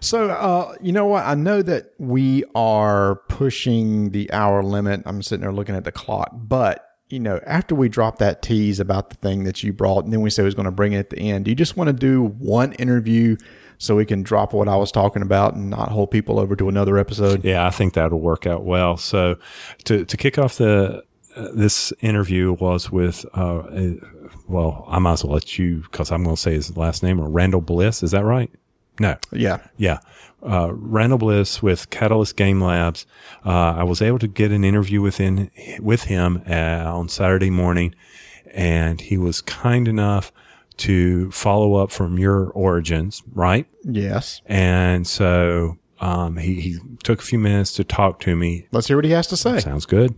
[0.00, 1.24] So, uh, you know what?
[1.24, 5.02] I know that we are pushing the hour limit.
[5.06, 8.80] I'm sitting there looking at the clock, but you know, after we drop that tease
[8.80, 10.98] about the thing that you brought, and then we say was going to bring it
[10.98, 13.36] at the end, do you just want to do one interview
[13.78, 16.68] so we can drop what I was talking about and not hold people over to
[16.68, 17.44] another episode?
[17.44, 18.96] Yeah, I think that'll work out well.
[18.96, 19.36] So
[19.84, 21.04] to, to kick off the,
[21.36, 23.92] uh, this interview was with, uh, uh,
[24.46, 27.20] well, I might as well let you, cause I'm going to say his last name
[27.20, 28.02] or Randall Bliss.
[28.02, 28.50] Is that right?
[29.00, 29.16] No.
[29.32, 29.58] Yeah.
[29.76, 29.98] Yeah.
[30.42, 33.06] Uh, Randall Bliss with Catalyst Game Labs.
[33.44, 37.94] Uh, I was able to get an interview within, with him uh, on Saturday morning
[38.54, 40.32] and he was kind enough
[40.76, 43.66] to follow up from your origins, right?
[43.82, 44.40] Yes.
[44.46, 48.66] And so um, he, he took a few minutes to talk to me.
[48.72, 49.60] Let's hear what he has to say.
[49.60, 50.14] Sounds good.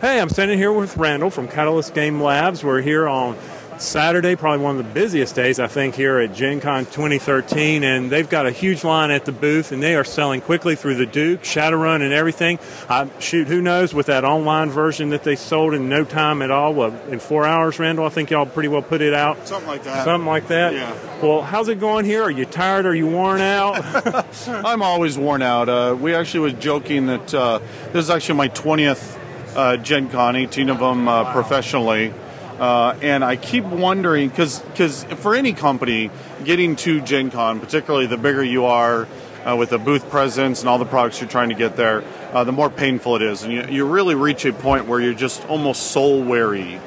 [0.00, 2.62] Hey, I'm standing here with Randall from Catalyst Game Labs.
[2.62, 3.36] We're here on
[3.80, 7.84] Saturday, probably one of the busiest days, I think, here at Gen Con 2013.
[7.84, 10.96] And they've got a huge line at the booth, and they are selling quickly through
[10.96, 12.58] the Duke, Shadowrun, and everything.
[12.88, 16.50] I, shoot, who knows, with that online version that they sold in no time at
[16.50, 19.46] all, well, in four hours, Randall, I think y'all pretty well put it out.
[19.46, 20.04] Something like that.
[20.04, 20.72] Something like that?
[20.72, 21.20] Yeah.
[21.22, 22.22] Well, how's it going here?
[22.22, 22.86] Are you tired?
[22.86, 23.84] Are you worn out?
[24.48, 25.68] I'm always worn out.
[25.68, 27.58] Uh, we actually was joking that uh,
[27.92, 29.18] this is actually my 20th
[29.56, 32.12] uh, Gen Con, 18 of them uh, professionally.
[32.58, 36.10] Uh, and I keep wondering because for any company
[36.44, 39.06] getting to Gen Con, particularly the bigger you are
[39.44, 42.02] uh, with the booth presence and all the products you're trying to get there,
[42.32, 45.14] uh, the more painful it is, and you, you really reach a point where you're
[45.14, 46.80] just almost soul weary.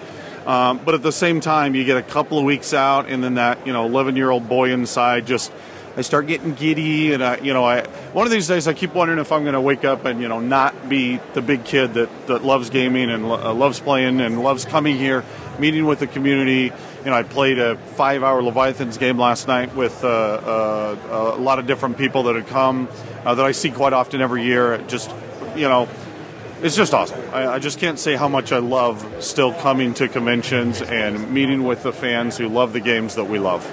[0.45, 3.35] Um, but at the same time, you get a couple of weeks out, and then
[3.35, 5.51] that you know 11 year old boy inside just
[5.95, 8.93] I start getting giddy, and I, you know, I one of these days I keep
[8.93, 11.95] wondering if I'm going to wake up and you know not be the big kid
[11.95, 15.25] that, that loves gaming and uh, loves playing and loves coming here
[15.61, 16.73] meeting with the community.
[17.05, 21.59] You know, I played a five-hour Leviathans game last night with uh, uh, a lot
[21.59, 22.89] of different people that had come
[23.23, 24.79] uh, that I see quite often every year.
[24.87, 25.09] Just,
[25.55, 25.87] you know,
[26.61, 27.21] it's just awesome.
[27.31, 31.63] I, I, just can't say how much I love still coming to conventions and meeting
[31.63, 33.63] with the fans who love the games that we love.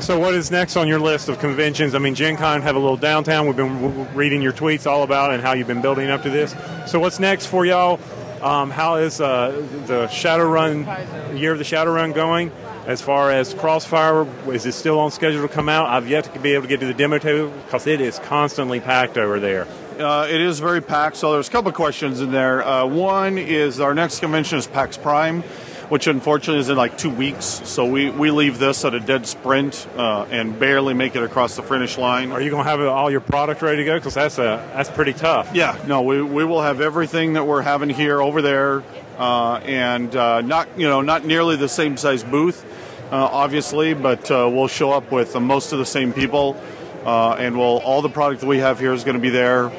[0.00, 1.94] So, what is next on your list of conventions?
[1.94, 3.46] I mean, Gen Con have a little downtown.
[3.46, 6.54] We've been reading your tweets all about and how you've been building up to this.
[6.86, 8.00] So, what's next for y'all?
[8.42, 9.50] Um, how is uh,
[9.86, 12.52] the Shadowrun year of the Shadowrun going?
[12.86, 15.88] As far as Crossfire, is it still on schedule to come out?
[15.88, 18.80] I've yet to be able to get to the demo table because it is constantly
[18.80, 19.66] packed over there.
[19.98, 21.16] Uh, it is very packed.
[21.16, 22.64] So there's a couple questions in there.
[22.64, 25.42] Uh, one is our next convention is PAX Prime
[25.88, 27.44] which unfortunately is in like two weeks.
[27.64, 31.56] So we, we leave this at a dead sprint uh, and barely make it across
[31.56, 32.30] the finish line.
[32.30, 33.94] Are you going to have all your product ready to go?
[33.96, 35.54] Because that's a that's pretty tough.
[35.54, 38.82] Yeah, no, we, we will have everything that we're having here over there,
[39.16, 42.64] uh, and uh, not you know not nearly the same size booth,
[43.10, 46.60] uh, obviously, but uh, we'll show up with most of the same people,
[47.04, 49.70] uh, and we'll all the product that we have here is going to be there.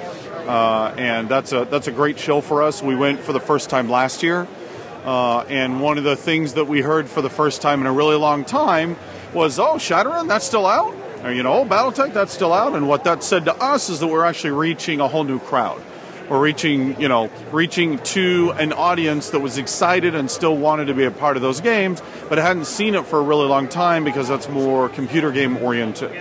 [0.47, 2.81] and that's a that's a great show for us.
[2.81, 4.47] We went for the first time last year,
[5.03, 7.91] uh, and one of the things that we heard for the first time in a
[7.91, 8.97] really long time
[9.33, 10.95] was, oh, Shadowrun, that's still out?
[11.23, 12.75] Or, you know, oh, Battletech, that's still out?
[12.75, 15.81] And what that said to us is that we're actually reaching a whole new crowd.
[16.29, 20.93] We're reaching, you know, reaching to an audience that was excited and still wanted to
[20.93, 24.03] be a part of those games, but hadn't seen it for a really long time
[24.03, 26.11] because that's more computer game oriented.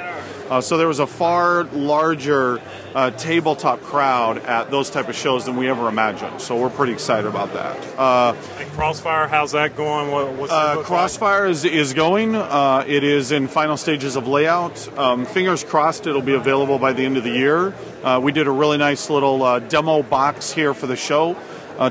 [0.50, 2.60] Uh, so there was a far larger
[2.94, 6.40] uh, tabletop crowd at those type of shows than we ever imagined.
[6.40, 7.76] So we're pretty excited about that.
[7.98, 8.34] Uh,
[8.70, 10.10] Crossfire, how's that going?
[10.10, 11.50] What, uh, Crossfire like?
[11.50, 12.34] is, is going.
[12.34, 14.98] Uh, it is in final stages of layout.
[14.98, 17.74] Um, fingers crossed it'll be available by the end of the year.
[18.02, 21.36] Uh, we did a really nice little demo box here for the show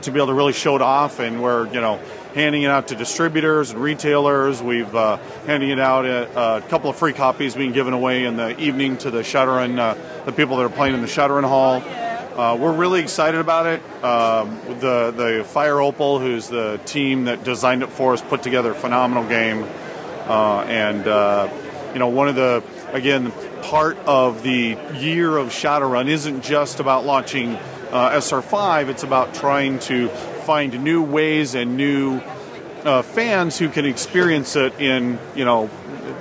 [0.01, 1.99] to be able to really show it off, and we're you know
[2.37, 4.61] handing it out to distributors and retailers.
[4.61, 5.17] We've uh,
[5.47, 8.55] handing it out at, uh, a couple of free copies being given away in the
[8.59, 11.81] evening to the Shadowrun, uh, the people that are playing in the Shadowrun Hall.
[12.39, 13.81] Uh, we're really excited about it.
[14.03, 18.69] Um, the the Fire Opal, who's the team that designed it for us, put together
[18.69, 19.65] a phenomenal game.
[20.27, 21.49] Uh, and uh,
[21.93, 23.33] you know, one of the again
[23.63, 27.55] part of the year of Shadowrun isn't just about launching
[27.91, 28.89] uh, SR5.
[28.89, 30.11] It's about trying to
[30.47, 32.21] find new ways and new
[32.85, 35.69] uh, fans who can experience it in you know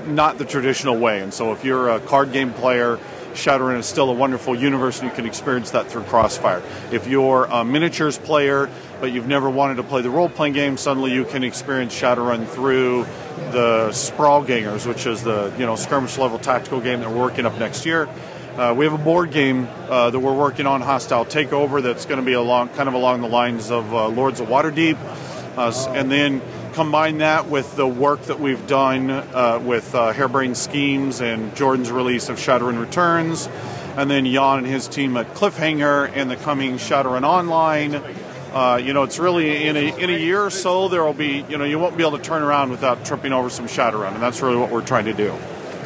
[0.08, 1.22] not the traditional way.
[1.22, 2.98] And so if you're a card game player,
[3.34, 6.60] Shadowrun is still a wonderful universe, and you can experience that through Crossfire.
[6.90, 8.68] If you're a miniatures player,
[9.00, 12.48] but you've never wanted to play the role playing game, suddenly you can experience Shadowrun
[12.48, 13.04] through
[13.52, 17.56] the Sprawlgangers, which is the you know skirmish level tactical game that we're working up
[17.60, 18.08] next year.
[18.56, 22.18] Uh, we have a board game uh, that we're working on, Hostile Takeover, that's going
[22.18, 24.96] to be along kind of along the lines of uh, Lords of Waterdeep,
[25.58, 26.40] uh, and then
[26.72, 31.92] combine that with the work that we've done uh, with uh, Harebrained Schemes and Jordan's
[31.92, 33.46] release of Shadowrun Returns,
[33.98, 37.92] and then Jan and his team at Cliffhanger and the coming Shadowrun Online.
[38.82, 41.58] you know, it's really in a in a year or so there will be you
[41.58, 44.40] know you won't be able to turn around without tripping over some Shadowrun, and that's
[44.40, 45.36] really what we're trying to do.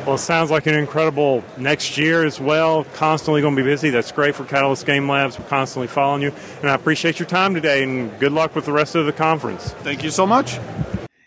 [0.06, 2.84] Well, it sounds like an incredible next year as well.
[2.94, 3.90] Constantly going to be busy.
[3.90, 5.38] That's great for Catalyst Game Labs.
[5.38, 6.32] We're constantly following you.
[6.62, 9.72] And I appreciate your time today and good luck with the rest of the conference.
[9.82, 10.58] Thank you so much.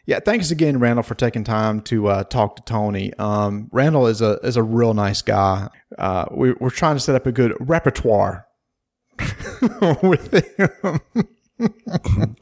[0.05, 3.13] Yeah, thanks again, Randall, for taking time to uh, talk to Tony.
[3.13, 5.69] Um, Randall is a is a real nice guy.
[5.97, 8.45] Uh, we, are trying to set up a good repertoire
[10.03, 10.99] with him.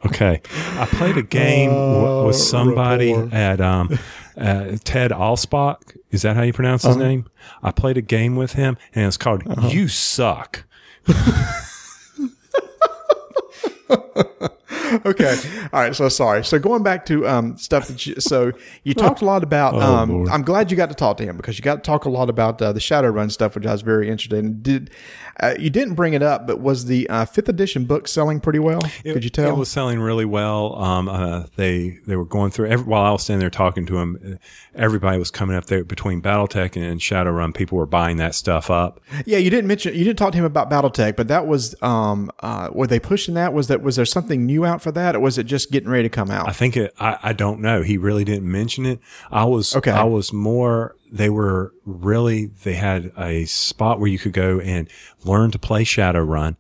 [0.08, 3.38] okay, I played a game uh, with somebody rapport.
[3.38, 4.00] at um,
[4.38, 5.98] uh, Ted Alspach.
[6.12, 7.30] Is that how you pronounce his name?
[7.64, 10.66] I played a game with him, and it's called "You Suck."
[15.06, 15.38] okay.
[15.74, 15.96] All right.
[15.96, 16.44] So sorry.
[16.44, 18.52] So going back to um, stuff that you, so
[18.84, 19.76] you talked a lot about.
[19.76, 22.10] Um, I'm glad you got to talk to him because you got to talk a
[22.10, 24.62] lot about uh, the Shadowrun stuff, which I was very interested in.
[24.62, 24.92] Did
[25.40, 28.60] uh, you didn't bring it up, but was the uh, fifth edition book selling pretty
[28.60, 28.82] well?
[29.04, 29.50] Could you tell?
[29.50, 30.76] It was selling really well.
[30.76, 33.98] Um, uh, they they were going through every, while I was standing there talking to
[33.98, 34.40] him.
[34.76, 37.54] Everybody was coming up there between BattleTech and Shadowrun.
[37.54, 39.02] People were buying that stuff up.
[39.26, 42.32] yeah, you didn't mention you didn't talk to him about BattleTech, but that was um,
[42.42, 43.54] uh, were they pushing that?
[43.54, 46.04] Was that was there something new out for that, or was it just getting ready
[46.04, 46.48] to come out?
[46.48, 46.94] I think it.
[47.00, 47.82] I, I don't know.
[47.82, 49.00] He really didn't mention it.
[49.32, 49.76] I was.
[49.76, 49.92] Okay.
[49.92, 50.96] I was more.
[51.12, 52.48] They were really.
[52.48, 54.90] They had a spot where you could go and
[55.24, 56.56] learn to play Shadowrun.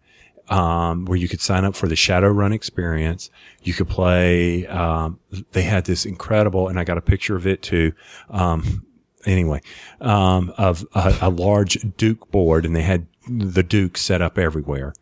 [0.49, 3.29] Um, where you could sign up for the Shadowrun experience.
[3.63, 4.67] You could play.
[4.67, 5.19] Um,
[5.53, 7.93] they had this incredible, and I got a picture of it too.
[8.29, 8.85] Um,
[9.25, 9.61] anyway,
[10.01, 14.93] um, of a, a large Duke board, and they had the Duke set up everywhere.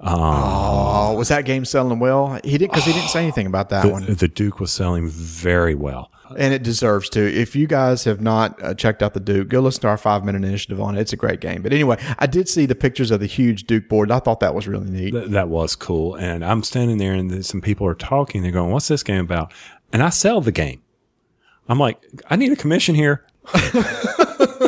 [0.00, 2.38] Oh, was that game selling well?
[2.44, 4.04] He didn't because he didn't say anything about that one.
[4.06, 6.10] The, the Duke was selling very well.
[6.36, 7.20] and it deserves to.
[7.20, 10.24] If you guys have not uh, checked out the Duke, go listen to our five
[10.24, 11.00] minute initiative on it.
[11.00, 11.62] It's a great game.
[11.62, 14.10] But anyway, I did see the pictures of the huge Duke board.
[14.10, 15.12] I thought that was really neat.
[15.12, 16.14] Th- that was cool.
[16.16, 18.42] And I'm standing there and some people are talking.
[18.42, 19.52] They're going, what's this game about?
[19.92, 20.82] And I sell the game.
[21.68, 21.98] I'm like,
[22.30, 23.24] I need a commission here.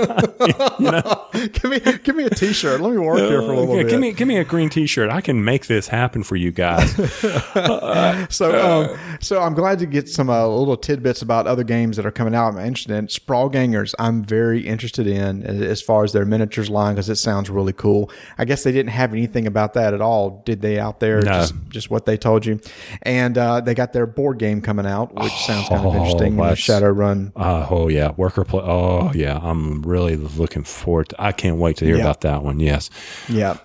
[1.52, 2.80] give me, give me a T-shirt.
[2.80, 3.90] Let me work here for a little Yeah, bit.
[3.90, 5.10] give me, give me a green t-shirt.
[5.10, 6.92] I can make this happen for you guys.
[8.30, 12.06] so, um, so I'm glad to get some uh, little tidbits about other games that
[12.06, 12.54] are coming out.
[12.54, 13.94] I'm interested in Sprawl Gangers.
[13.98, 18.10] I'm very interested in as far as their miniatures line because it sounds really cool.
[18.38, 20.78] I guess they didn't have anything about that at all, did they?
[20.80, 21.32] Out there, No.
[21.32, 22.60] just just what they told you.
[23.02, 26.36] And uh, they got their board game coming out, which sounds kind of Oh, interesting.
[26.36, 27.32] Shadowrun.
[27.36, 28.12] Uh, oh yeah.
[28.16, 28.62] Worker play.
[28.64, 29.38] Oh yeah.
[29.42, 32.02] I'm really looking forward to, I can't wait to hear Yeah.
[32.02, 32.60] about that one.
[32.60, 32.88] Yes.
[33.28, 33.58] Yeah.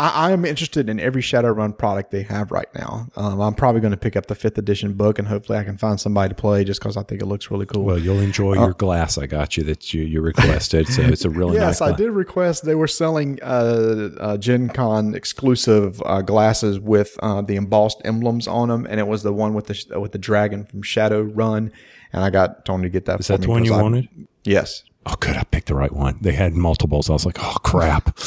[0.00, 3.06] I, I am interested in every Shadowrun product they have right now.
[3.14, 5.78] Um, I'm probably going to pick up the fifth edition book and hopefully I can
[5.78, 7.84] find somebody to play just because I think it looks really cool.
[7.84, 10.88] Well, you'll enjoy your glass I got you that you, you requested.
[10.88, 12.64] So it's a really nice yes, nice I did request.
[12.64, 18.48] They were selling uh, uh, Gen Con exclusive uh, glasses with uh, the embossed emblems
[18.48, 21.70] on them, and it was the one with the with the dragon from Shadowrun.
[22.12, 23.20] And I got Tony to get that.
[23.20, 24.08] Is that the one you wanted?
[24.44, 24.82] Yes.
[25.08, 25.36] Oh, good.
[25.36, 26.18] I picked the right one.
[26.20, 27.08] They had multiples.
[27.08, 28.18] I was like, oh, crap.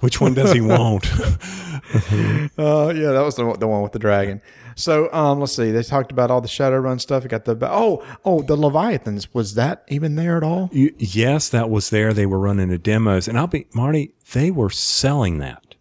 [0.00, 1.06] Which one does he want?
[1.12, 4.40] Uh, yeah, that was the, the one with the dragon.
[4.74, 5.70] So um, let's see.
[5.70, 7.22] They talked about all the Shadowrun stuff.
[7.22, 9.32] You got the oh oh the Leviathans.
[9.34, 10.70] Was that even there at all?
[10.72, 12.12] You- yes, that was there.
[12.14, 13.28] They were running the demos.
[13.28, 15.71] And I'll be, Marty, they were selling that.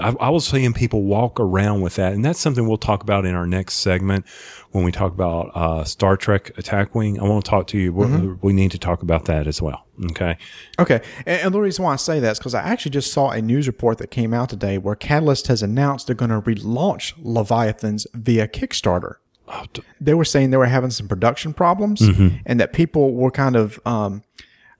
[0.00, 2.12] I, I was seeing people walk around with that.
[2.12, 4.26] And that's something we'll talk about in our next segment
[4.72, 7.18] when we talk about uh, Star Trek Attack Wing.
[7.18, 7.92] I want to talk to you.
[7.92, 8.06] We-
[8.42, 9.86] We need to talk about that as well.
[10.10, 10.36] Okay.
[10.78, 13.30] Okay, and, and the reason why I say that is because I actually just saw
[13.30, 17.14] a news report that came out today where Catalyst has announced they're going to relaunch
[17.22, 19.14] Leviathans via Kickstarter.
[19.48, 19.64] Oh,
[20.00, 22.02] They were saying they were having some production problems
[22.44, 24.22] and that people were kind of um,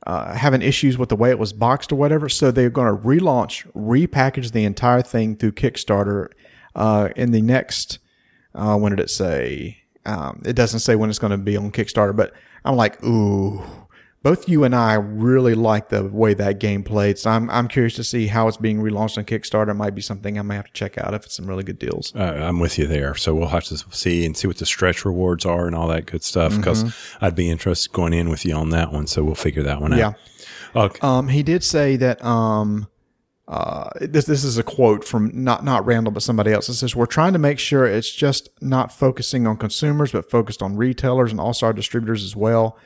[0.06, 2.28] uh, having issues with the way it was boxed or whatever.
[2.28, 6.28] So they're going to relaunch, repackage the entire thing through Kickstarter
[6.74, 7.98] uh, in the next.
[8.54, 9.78] Uh, when did it say?
[10.04, 12.32] Um, it doesn't say when it's going to be on Kickstarter, but
[12.64, 13.62] I'm like, ooh.
[14.26, 17.94] Both you and I really like the way that game played, so I'm I'm curious
[17.94, 19.68] to see how it's being relaunched on Kickstarter.
[19.68, 21.78] It might be something I may have to check out if it's some really good
[21.78, 22.12] deals.
[22.12, 23.14] Uh, I'm with you there.
[23.14, 26.06] So we'll have to see and see what the stretch rewards are and all that
[26.06, 29.06] good stuff because I'd be interested going in with you on that one.
[29.06, 29.98] So we'll figure that one out.
[30.00, 30.12] Yeah.
[30.74, 30.98] Okay.
[31.02, 32.88] Um, he did say that um,
[33.46, 36.68] uh, this this is a quote from not not Randall but somebody else.
[36.68, 40.62] It says we're trying to make sure it's just not focusing on consumers but focused
[40.62, 42.76] on retailers and also our distributors as well.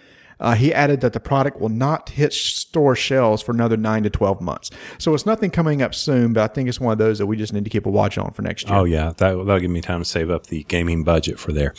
[0.40, 4.10] Uh, he added that the product will not hit store shelves for another nine to
[4.10, 4.70] twelve months.
[4.98, 7.36] So it's nothing coming up soon, but I think it's one of those that we
[7.36, 8.78] just need to keep a watch on for next year.
[8.78, 11.74] Oh yeah, that that'll give me time to save up the gaming budget for there.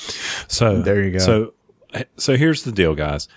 [0.48, 1.20] So There you go.
[1.20, 1.54] So
[2.18, 3.28] so here's the deal, guys.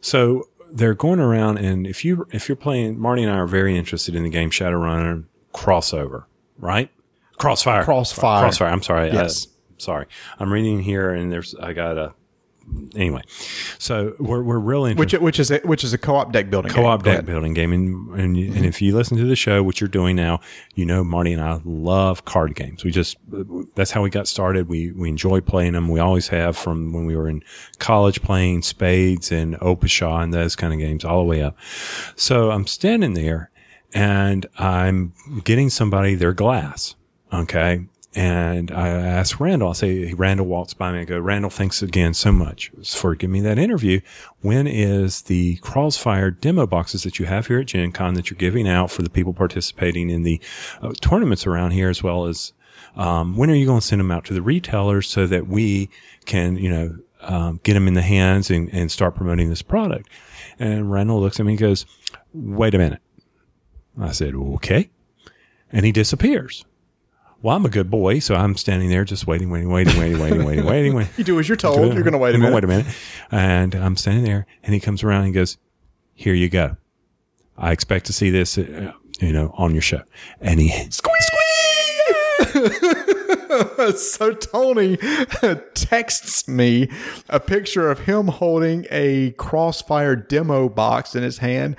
[0.00, 3.76] So they're going around, and if you if you're playing, Marty and I are very
[3.76, 6.24] interested in the game Shadowrunner crossover,
[6.58, 6.90] right?
[7.36, 8.40] Crossfire, Crossfire.
[8.42, 8.68] crossfire.
[8.68, 9.10] I'm sorry.
[9.10, 9.48] uh, Yes.
[9.78, 10.06] sorry.
[10.38, 12.14] I'm reading here, and there's I got a.
[12.94, 13.22] Anyway,
[13.78, 16.70] so we're we're really which which is a, which is a co-op deck building.
[16.72, 16.82] game.
[16.82, 17.72] co-op deck building game.
[17.72, 20.40] And, and and if you listen to the show what you're doing now
[20.74, 22.84] you know marty and i love card games.
[22.84, 23.16] We just
[23.74, 24.68] that's how we got started.
[24.68, 25.88] We we enjoy playing them.
[25.88, 27.42] We always have from when we were in
[27.78, 31.56] college playing spades and opushaw and those kind of games all the way up.
[32.16, 33.50] So i'm standing there
[33.92, 35.12] and i'm
[35.44, 36.94] getting somebody their glass
[37.32, 41.00] okay and I asked Randall, I say, Randall walks by me.
[41.00, 44.00] I go, Randall, thanks again so much for giving me that interview.
[44.42, 48.36] When is the Crossfire demo boxes that you have here at Gen Con that you're
[48.36, 50.40] giving out for the people participating in the
[50.82, 52.52] uh, tournaments around here, as well as,
[52.96, 55.88] um, when are you going to send them out to the retailers so that we
[56.26, 60.10] can, you know, um, get them in the hands and, and start promoting this product?
[60.58, 61.86] And Randall looks at me and goes,
[62.34, 63.00] wait a minute.
[63.98, 64.90] I said, okay.
[65.70, 66.66] And he disappears.
[67.42, 70.44] Well, I'm a good boy, so I'm standing there just waiting, waiting, waiting, waiting, waiting,
[70.44, 70.94] waiting, waiting.
[70.94, 71.12] waiting.
[71.16, 71.92] You do as you're told.
[71.92, 72.54] You're going to wait a minute.
[72.54, 72.86] Wait a minute.
[73.32, 75.58] And I'm standing there, and he comes around and goes,
[76.14, 76.76] "Here you go.
[77.58, 80.02] I expect to see this, uh, you know, on your show."
[80.40, 81.26] And he Squeeze,
[82.46, 84.00] squeeze.
[84.12, 84.96] so Tony
[85.74, 86.88] texts me
[87.28, 91.76] a picture of him holding a Crossfire demo box in his hand.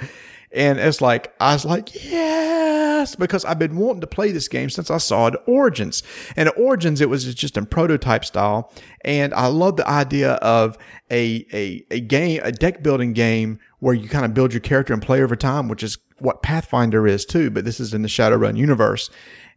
[0.53, 4.69] And it's like, I was like, yes, because I've been wanting to play this game
[4.69, 6.03] since I saw it at Origins.
[6.35, 8.71] And at Origins, it was just in prototype style.
[9.03, 10.77] And I love the idea of
[11.09, 14.93] a, a, a game, a deck building game where you kind of build your character
[14.93, 17.49] and play over time, which is what Pathfinder is too.
[17.49, 19.09] But this is in the Shadowrun universe.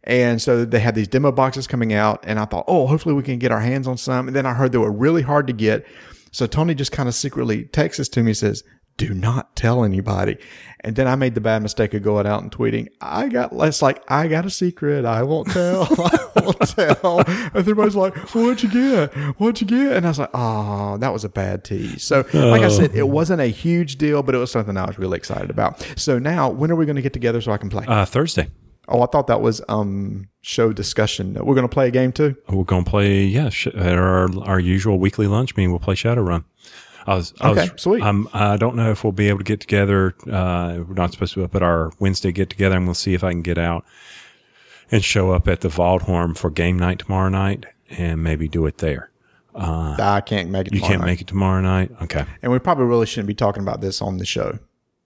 [0.03, 3.23] And so they had these demo boxes coming out, and I thought, oh, hopefully we
[3.23, 4.27] can get our hands on some.
[4.27, 5.85] And then I heard they were really hard to get.
[6.31, 8.63] So Tony just kind of secretly texts to me, says,
[8.97, 10.37] do not tell anybody.
[10.81, 13.81] And then I made the bad mistake of going out and tweeting, I got less
[13.81, 15.05] like, I got a secret.
[15.05, 15.83] I won't tell.
[16.35, 17.19] I won't tell.
[17.19, 19.13] And everybody's like, what'd you get?
[19.39, 19.97] What'd you get?
[19.97, 22.03] And I was like, oh, that was a bad tease.
[22.03, 24.97] So, like I said, it wasn't a huge deal, but it was something I was
[24.99, 25.85] really excited about.
[25.95, 27.85] So now, when are we going to get together so I can play?
[27.87, 28.49] uh, Thursday.
[28.87, 31.33] oh, I thought that was um show discussion.
[31.33, 32.35] We're going to play a game too.
[32.49, 35.71] We're going to play, yeah, sh- at our, our usual weekly lunch meeting.
[35.71, 36.45] We'll play Shadowrun.
[37.07, 38.03] I was, I Okay, was, sweet.
[38.03, 40.13] I'm, I don't know if we'll be able to get together.
[40.29, 43.31] Uh, we're not supposed to, but our Wednesday get together and we'll see if I
[43.31, 43.85] can get out
[44.91, 48.79] and show up at the Waldhorn for game night tomorrow night and maybe do it
[48.79, 49.09] there.
[49.99, 50.75] I can't make it.
[50.75, 51.91] You can't make it tomorrow night.
[52.03, 52.25] Okay.
[52.43, 54.59] And we probably really shouldn't be talking about this on the show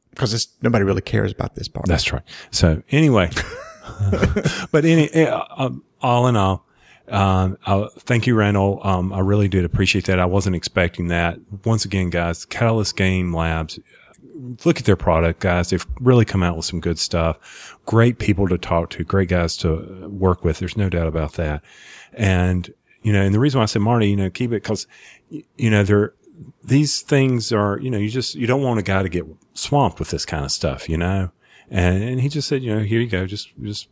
[0.10, 1.86] because nobody really cares about this part.
[1.88, 2.24] That's right.
[2.50, 3.30] So anyway,
[4.72, 6.66] but any, uh, um, all in all,
[7.12, 8.80] um, uh, thank you, Randall.
[8.84, 10.20] Um, I really did appreciate that.
[10.20, 11.38] I wasn't expecting that.
[11.66, 13.80] Once again, guys, Catalyst Game Labs,
[14.66, 15.70] look at their product, guys.
[15.70, 17.78] They've really come out with some good stuff.
[17.86, 20.60] Great people to talk to, great guys to work with.
[20.60, 21.62] There's no doubt about that.
[22.14, 24.88] And, you know, and the reason why I said Marty, you know, keep it because,
[25.30, 26.14] you know, they're,
[26.64, 30.00] these things are, you know, you just, you don't want a guy to get swamped
[30.00, 31.32] with this kind of stuff, you know?
[31.70, 33.26] And, and he just said, you know, here you go.
[33.26, 33.88] Just, just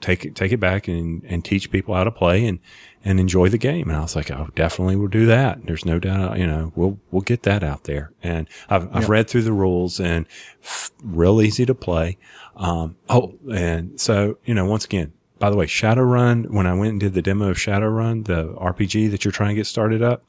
[0.00, 2.58] take it, take it back and, and teach people how to play and,
[3.04, 3.88] and enjoy the game.
[3.88, 5.64] And I was like, oh, definitely we'll do that.
[5.66, 8.12] There's no doubt, you know, we'll, we'll get that out there.
[8.22, 10.26] And I've, I've read through the rules and
[10.62, 12.18] f- real easy to play.
[12.56, 16.92] Um, oh, and so, you know, once again, by the way, Shadowrun, when I went
[16.92, 20.22] and did the demo of Shadowrun, the RPG that you're trying to get started up,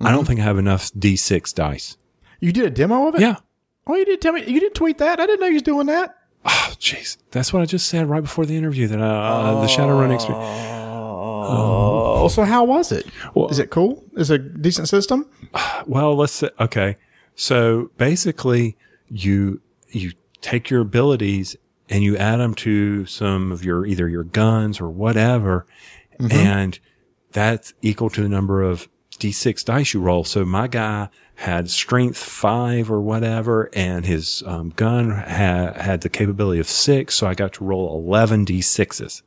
[0.00, 1.96] I don't think I have enough D6 dice.
[2.38, 3.20] You did a demo of it?
[3.20, 3.36] Yeah.
[3.88, 4.44] Oh, you didn't tell me.
[4.46, 5.18] You didn't tweet that.
[5.18, 6.17] I didn't know you was doing that.
[6.48, 7.18] Oh, jeez.
[7.30, 10.44] That's what I just said right before the interview that, uh, the Shadowrun experience.
[11.50, 13.06] Oh, so how was it?
[13.34, 14.04] Well- Is it cool?
[14.16, 15.26] Is it a decent system?
[15.86, 16.96] Well, let's say, okay.
[17.34, 18.76] So basically
[19.08, 21.56] you, you take your abilities
[21.88, 25.66] and you add them to some of your, either your guns or whatever.
[26.30, 26.78] And
[27.32, 28.86] that's equal to the number of
[29.18, 30.24] D6 dice you roll.
[30.24, 31.08] So my guy
[31.42, 37.14] had strength five or whatever, and his um, gun ha- had the capability of six.
[37.14, 39.22] So I got to roll 11 D6s.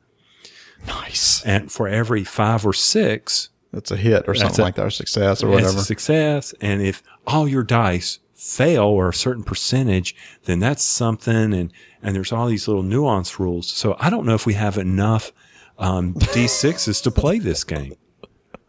[0.86, 1.42] Nice.
[1.44, 4.90] And for every five or six, That's a hit or something a- like that, or
[4.90, 5.78] success or whatever.
[5.78, 6.54] a success.
[6.60, 11.54] And if all your dice fail or a certain percentage, then that's something.
[11.54, 13.68] And, and there's all these little nuance rules.
[13.68, 15.32] So I don't know if we have enough,
[15.78, 17.94] um, D6s to play this game.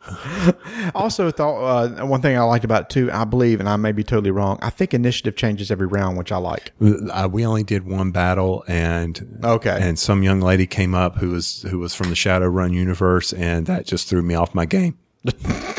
[0.95, 1.63] Also, thought
[2.01, 3.11] uh, one thing I liked about it too.
[3.11, 4.59] I believe, and I may be totally wrong.
[4.61, 6.71] I think initiative changes every round, which I like.
[6.81, 9.77] Uh, we only did one battle and, Okay.
[9.79, 13.65] and some young lady came up who was, who was from the Shadowrun universe and
[13.67, 14.97] that just threw me off my game.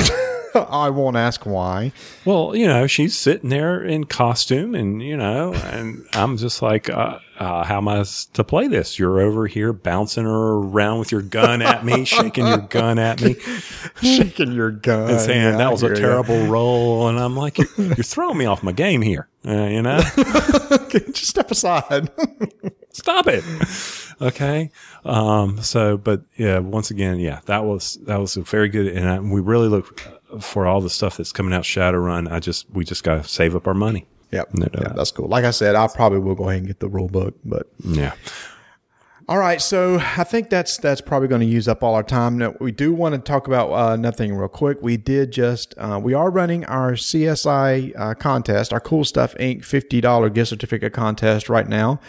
[0.69, 1.91] I won't ask why.
[2.23, 6.89] Well, you know, she's sitting there in costume and, you know, and I'm just like,
[6.89, 8.97] uh, uh, how am I to play this?
[8.97, 13.21] You're over here bouncing her around with your gun at me, shaking your gun at
[13.21, 13.35] me
[14.01, 17.07] Shaking your gun and saying Yeah, that was a terrible roll.
[17.09, 19.27] And I'm like, you're, you're throwing me off my game here.
[19.45, 19.99] Uh, you know,
[20.89, 22.09] Just step aside.
[22.91, 23.43] stop it.
[24.21, 24.71] Okay.
[25.03, 28.87] Um, so, but yeah, once again, yeah, that was, that was a very good.
[28.87, 30.01] And I, we really look
[30.41, 32.31] for all the stuff that's coming out Shadowrun.
[32.31, 34.05] I just, we just got to save up our money.
[34.31, 34.49] yep.
[34.53, 34.95] No Yeah, doubt.
[34.95, 35.27] that's cool.
[35.27, 38.13] Like I said, I probably will go ahead and get the rule book, but Yeah.
[39.27, 42.37] All right, so I think that's that's probably going to use up all our time.
[42.37, 44.77] Now, we do want to talk about uh, nothing real quick.
[44.83, 49.65] We did just uh, we are running our CSI uh, contest, our Cool Stuff Inc.
[49.65, 51.99] fifty dollar gift certificate contest right now,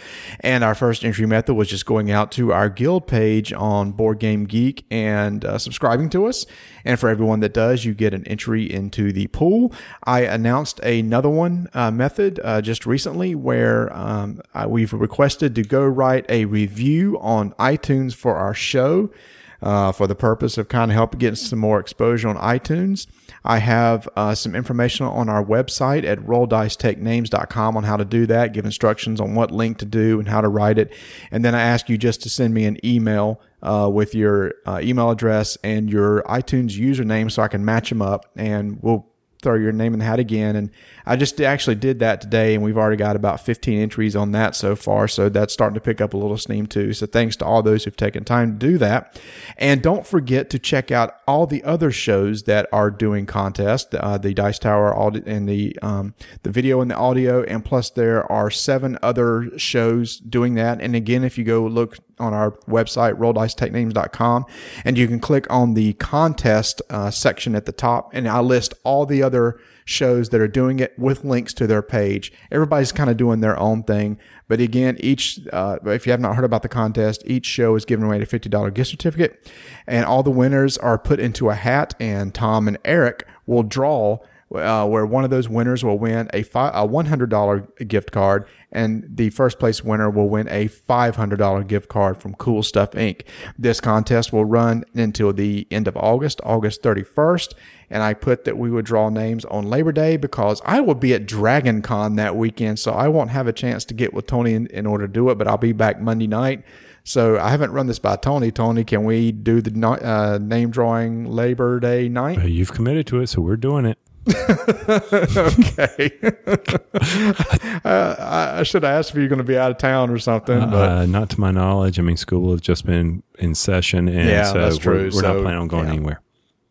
[0.41, 4.19] and our first entry method was just going out to our guild page on Board
[4.19, 6.45] Game Geek and uh, subscribing to us.
[6.87, 9.73] And for everyone that does, you get an entry into the pool.
[10.05, 15.85] I announced another one uh, method uh, just recently where um, we've requested to go
[15.85, 19.11] write a review on iTunes for our show.
[19.59, 23.07] Uh, for the purpose of kind of helping get some more exposure on iTunes.
[23.43, 28.53] I have uh, some information on our website at rolldicetakenames.com on how to do that,
[28.53, 30.93] give instructions on what link to do and how to write it.
[31.31, 34.79] And then I ask you just to send me an email uh, with your uh,
[34.81, 39.07] email address and your iTunes username so I can match them up and we'll
[39.41, 40.55] throw your name in the hat again.
[40.55, 40.71] And
[41.07, 44.55] I just actually did that today, and we've already got about 15 entries on that
[44.55, 45.07] so far.
[45.07, 46.91] So that's starting to pick up a little steam too.
[46.91, 49.19] So thanks to all those who've taken time to do that.
[49.57, 54.17] And don't forget to check out all the other shows that are doing contests, uh,
[54.17, 54.93] the Dice Tower
[55.25, 56.13] and the um,
[56.43, 60.81] the video and the audio, and plus there are seven other shows doing that.
[60.81, 64.45] And again, if you go look on our website, rolldicetakenames.com,
[64.83, 68.73] and you can click on the contest uh, section at the top, and I list
[68.83, 72.31] all the other shows that are doing it with links to their page.
[72.51, 74.19] Everybody's kind of doing their own thing.
[74.47, 77.85] But again, each, uh, if you have not heard about the contest, each show is
[77.85, 79.51] giving away a $50 gift certificate
[79.87, 84.19] and all the winners are put into a hat and Tom and Eric will draw
[84.53, 89.05] uh, where one of those winners will win a, fi- a $100 gift card and
[89.09, 93.21] the first place winner will win a $500 gift card from Cool Stuff Inc.
[93.57, 97.53] This contest will run until the end of August, August 31st.
[97.89, 101.13] And I put that we would draw names on Labor Day because I will be
[101.13, 102.79] at Dragon Con that weekend.
[102.79, 105.29] So I won't have a chance to get with Tony in, in order to do
[105.29, 106.63] it, but I'll be back Monday night.
[107.05, 108.51] So I haven't run this by Tony.
[108.51, 112.43] Tony, can we do the uh, name drawing Labor Day night?
[112.43, 113.97] You've committed to it, so we're doing it.
[114.27, 116.11] Okay.
[117.85, 118.15] uh,
[118.57, 120.67] I should have asked if you're going to be out of town or something, uh,
[120.67, 121.99] but uh, not to my knowledge.
[121.99, 124.95] I mean, school has just been in session, and yeah, so that's true.
[124.95, 125.93] We're, we're so, not planning on going yeah.
[125.93, 126.21] anywhere.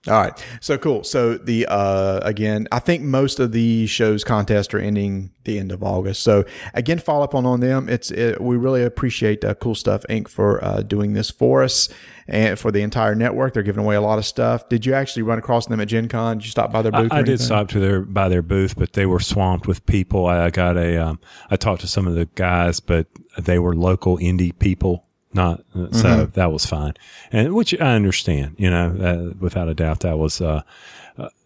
[0.08, 0.46] All right.
[0.60, 1.04] So cool.
[1.04, 5.72] So the uh again, I think most of the shows contests are ending the end
[5.72, 6.22] of August.
[6.22, 7.88] So again, follow up on on them.
[7.88, 10.28] It's it, we really appreciate uh, Cool Stuff Inc.
[10.28, 11.88] for uh, doing this for us
[12.28, 13.54] and for the entire network.
[13.54, 14.68] They're giving away a lot of stuff.
[14.68, 16.38] Did you actually run across them at Gen Con?
[16.38, 17.12] Did you stop by their booth?
[17.12, 20.26] I, I did stop to their by their booth, but they were swamped with people.
[20.26, 21.20] I got a um,
[21.50, 23.06] I talked to some of the guys, but
[23.38, 25.05] they were local indie people
[25.36, 26.30] not so mm-hmm.
[26.32, 26.94] that was fine.
[27.30, 30.62] And which i understand you know uh, without a doubt that was uh,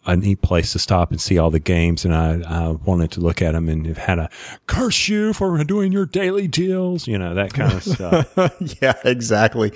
[0.06, 3.20] a neat place to stop and see all the games and I, I wanted to
[3.20, 4.30] look at them and have had a
[4.66, 8.80] curse you for doing your daily deals you know that kind of stuff.
[8.80, 9.72] Yeah exactly.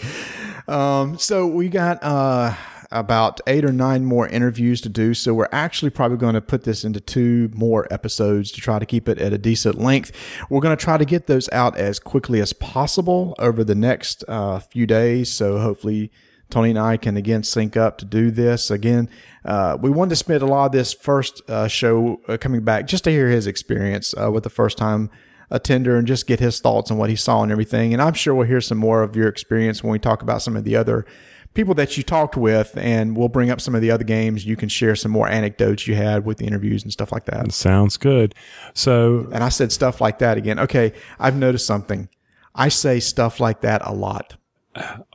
[0.66, 2.54] Um, so we got uh
[2.94, 5.12] about eight or nine more interviews to do.
[5.12, 8.86] So we're actually probably going to put this into two more episodes to try to
[8.86, 10.12] keep it at a decent length.
[10.48, 14.24] We're going to try to get those out as quickly as possible over the next
[14.28, 15.30] uh, few days.
[15.30, 16.10] So hopefully.
[16.50, 18.70] Tony and I can again sync up to do this.
[18.70, 19.08] Again,
[19.44, 22.86] uh, we wanted to spend a lot of this first uh, show uh, coming back
[22.86, 25.10] just to hear his experience uh, with the first time
[25.50, 27.92] attender and just get his thoughts on what he saw and everything.
[27.92, 30.56] And I'm sure we'll hear some more of your experience when we talk about some
[30.56, 31.06] of the other
[31.54, 34.44] people that you talked with, and we'll bring up some of the other games.
[34.44, 37.52] You can share some more anecdotes you had with the interviews and stuff like that.
[37.52, 38.34] Sounds good.
[38.74, 40.58] So, and I said stuff like that again.
[40.58, 42.08] Okay, I've noticed something.
[42.54, 44.36] I say stuff like that a lot.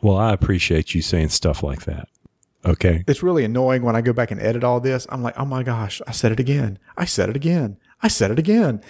[0.02, 2.08] Well, I appreciate you saying stuff like that.
[2.66, 3.04] Okay.
[3.08, 5.08] It's really annoying when I go back and edit all this.
[5.10, 6.78] I'm like, oh my gosh, I said it again.
[6.98, 7.78] I said it again.
[8.02, 8.82] I said it again.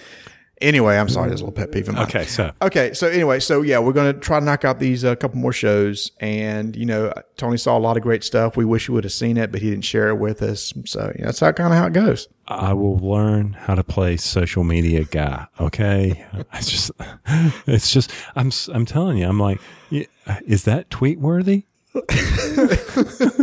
[0.60, 2.04] Anyway, I'm sorry, there's a little pet peeve of mine.
[2.04, 5.04] Okay, so okay, so anyway, so yeah, we're going to try to knock out these
[5.04, 8.58] a uh, couple more shows, and you know, Tony saw a lot of great stuff.
[8.58, 10.74] We wish he would have seen it, but he didn't share it with us.
[10.84, 12.28] So you know, that's how kind of how it goes.
[12.46, 15.46] I will learn how to play social media guy.
[15.58, 16.90] Okay, it's just,
[17.66, 19.60] it's just, I'm, I'm telling you, I'm like,
[19.90, 21.64] is that tweet worthy?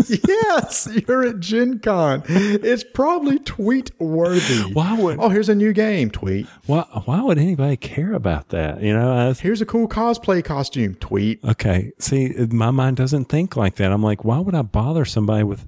[0.10, 2.24] Yes, you're at Gen Con.
[2.28, 4.74] It's probably tweet worthy.
[4.74, 5.20] Why would?
[5.20, 6.10] Oh, here's a new game.
[6.10, 6.46] Tweet.
[6.66, 6.86] Why?
[7.06, 8.82] Why would anybody care about that?
[8.82, 10.96] You know, here's a cool cosplay costume.
[10.96, 11.44] Tweet.
[11.44, 11.92] Okay.
[12.00, 13.92] See, my mind doesn't think like that.
[13.92, 15.66] I'm like, why would I bother somebody with,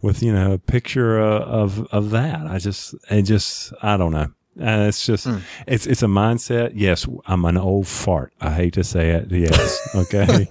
[0.00, 2.46] with you know, a picture uh, of of that?
[2.46, 4.28] I just, it just, I don't know.
[4.60, 5.40] Uh, it's just mm.
[5.66, 6.72] it's it's a mindset.
[6.74, 8.34] Yes, I'm an old fart.
[8.40, 9.30] I hate to say it.
[9.30, 10.46] Yes, okay,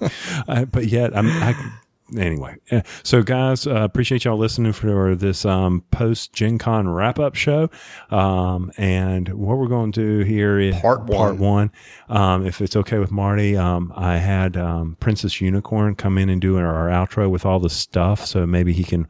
[0.48, 1.54] uh, but yet I'm I
[2.18, 7.20] anyway, eh, so guys, uh, appreciate y'all listening for this um, post Gen Con wrap
[7.20, 7.70] up show.
[8.10, 11.18] Um, and what we're going to do here is Part one.
[11.18, 11.72] Part one.
[12.10, 16.42] Um, if it's okay with Marty, um, I had um, Princess Unicorn come in and
[16.42, 19.08] do our outro with all the stuff, so maybe he can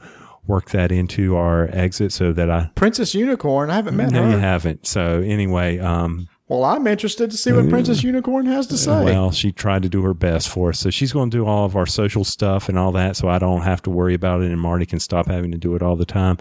[0.47, 2.69] work that into our exit so that I.
[2.75, 3.69] Princess Unicorn.
[3.69, 4.29] I haven't met No, her.
[4.29, 4.85] No, you haven't.
[4.87, 9.05] So anyway, um, Well, I'm interested to see what Princess Unicorn has to say.
[9.05, 10.79] Well, she tried to do her best for us.
[10.79, 13.15] So she's going to do all of our social stuff and all that.
[13.15, 14.51] So I don't have to worry about it.
[14.51, 16.37] And Marty can stop having to do it all the time.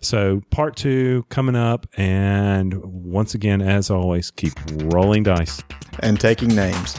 [0.00, 1.86] So part two coming up.
[1.96, 4.54] And once again, as always, keep
[4.92, 5.62] rolling dice.
[6.00, 6.98] and taking names.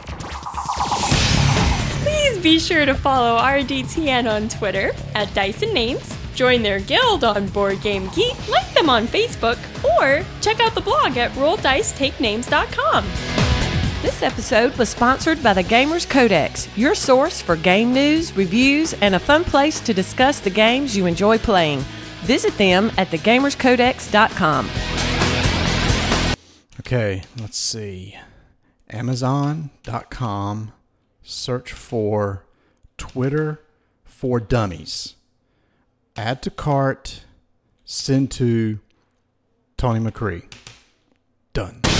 [2.02, 7.46] Please be sure to follow RDTN on Twitter at Dyson Names, join their guild on
[7.48, 9.58] Board Game Geek, like them on Facebook,
[9.98, 13.04] or check out the blog at RollDiceTakeNames.com.
[14.02, 19.14] This episode was sponsored by the Gamers Codex, your source for game news, reviews, and
[19.14, 21.80] a fun place to discuss the games you enjoy playing.
[22.24, 24.68] Visit them at thegamerscodex.com.
[26.80, 28.14] Okay, let's see.
[28.90, 30.72] Amazon.com.
[31.22, 32.44] Search for
[32.98, 33.62] Twitter
[34.04, 35.14] for Dummies.
[36.16, 37.24] Add to cart.
[37.84, 38.78] Send to
[39.76, 40.44] Tony McCree.
[41.52, 41.93] Done.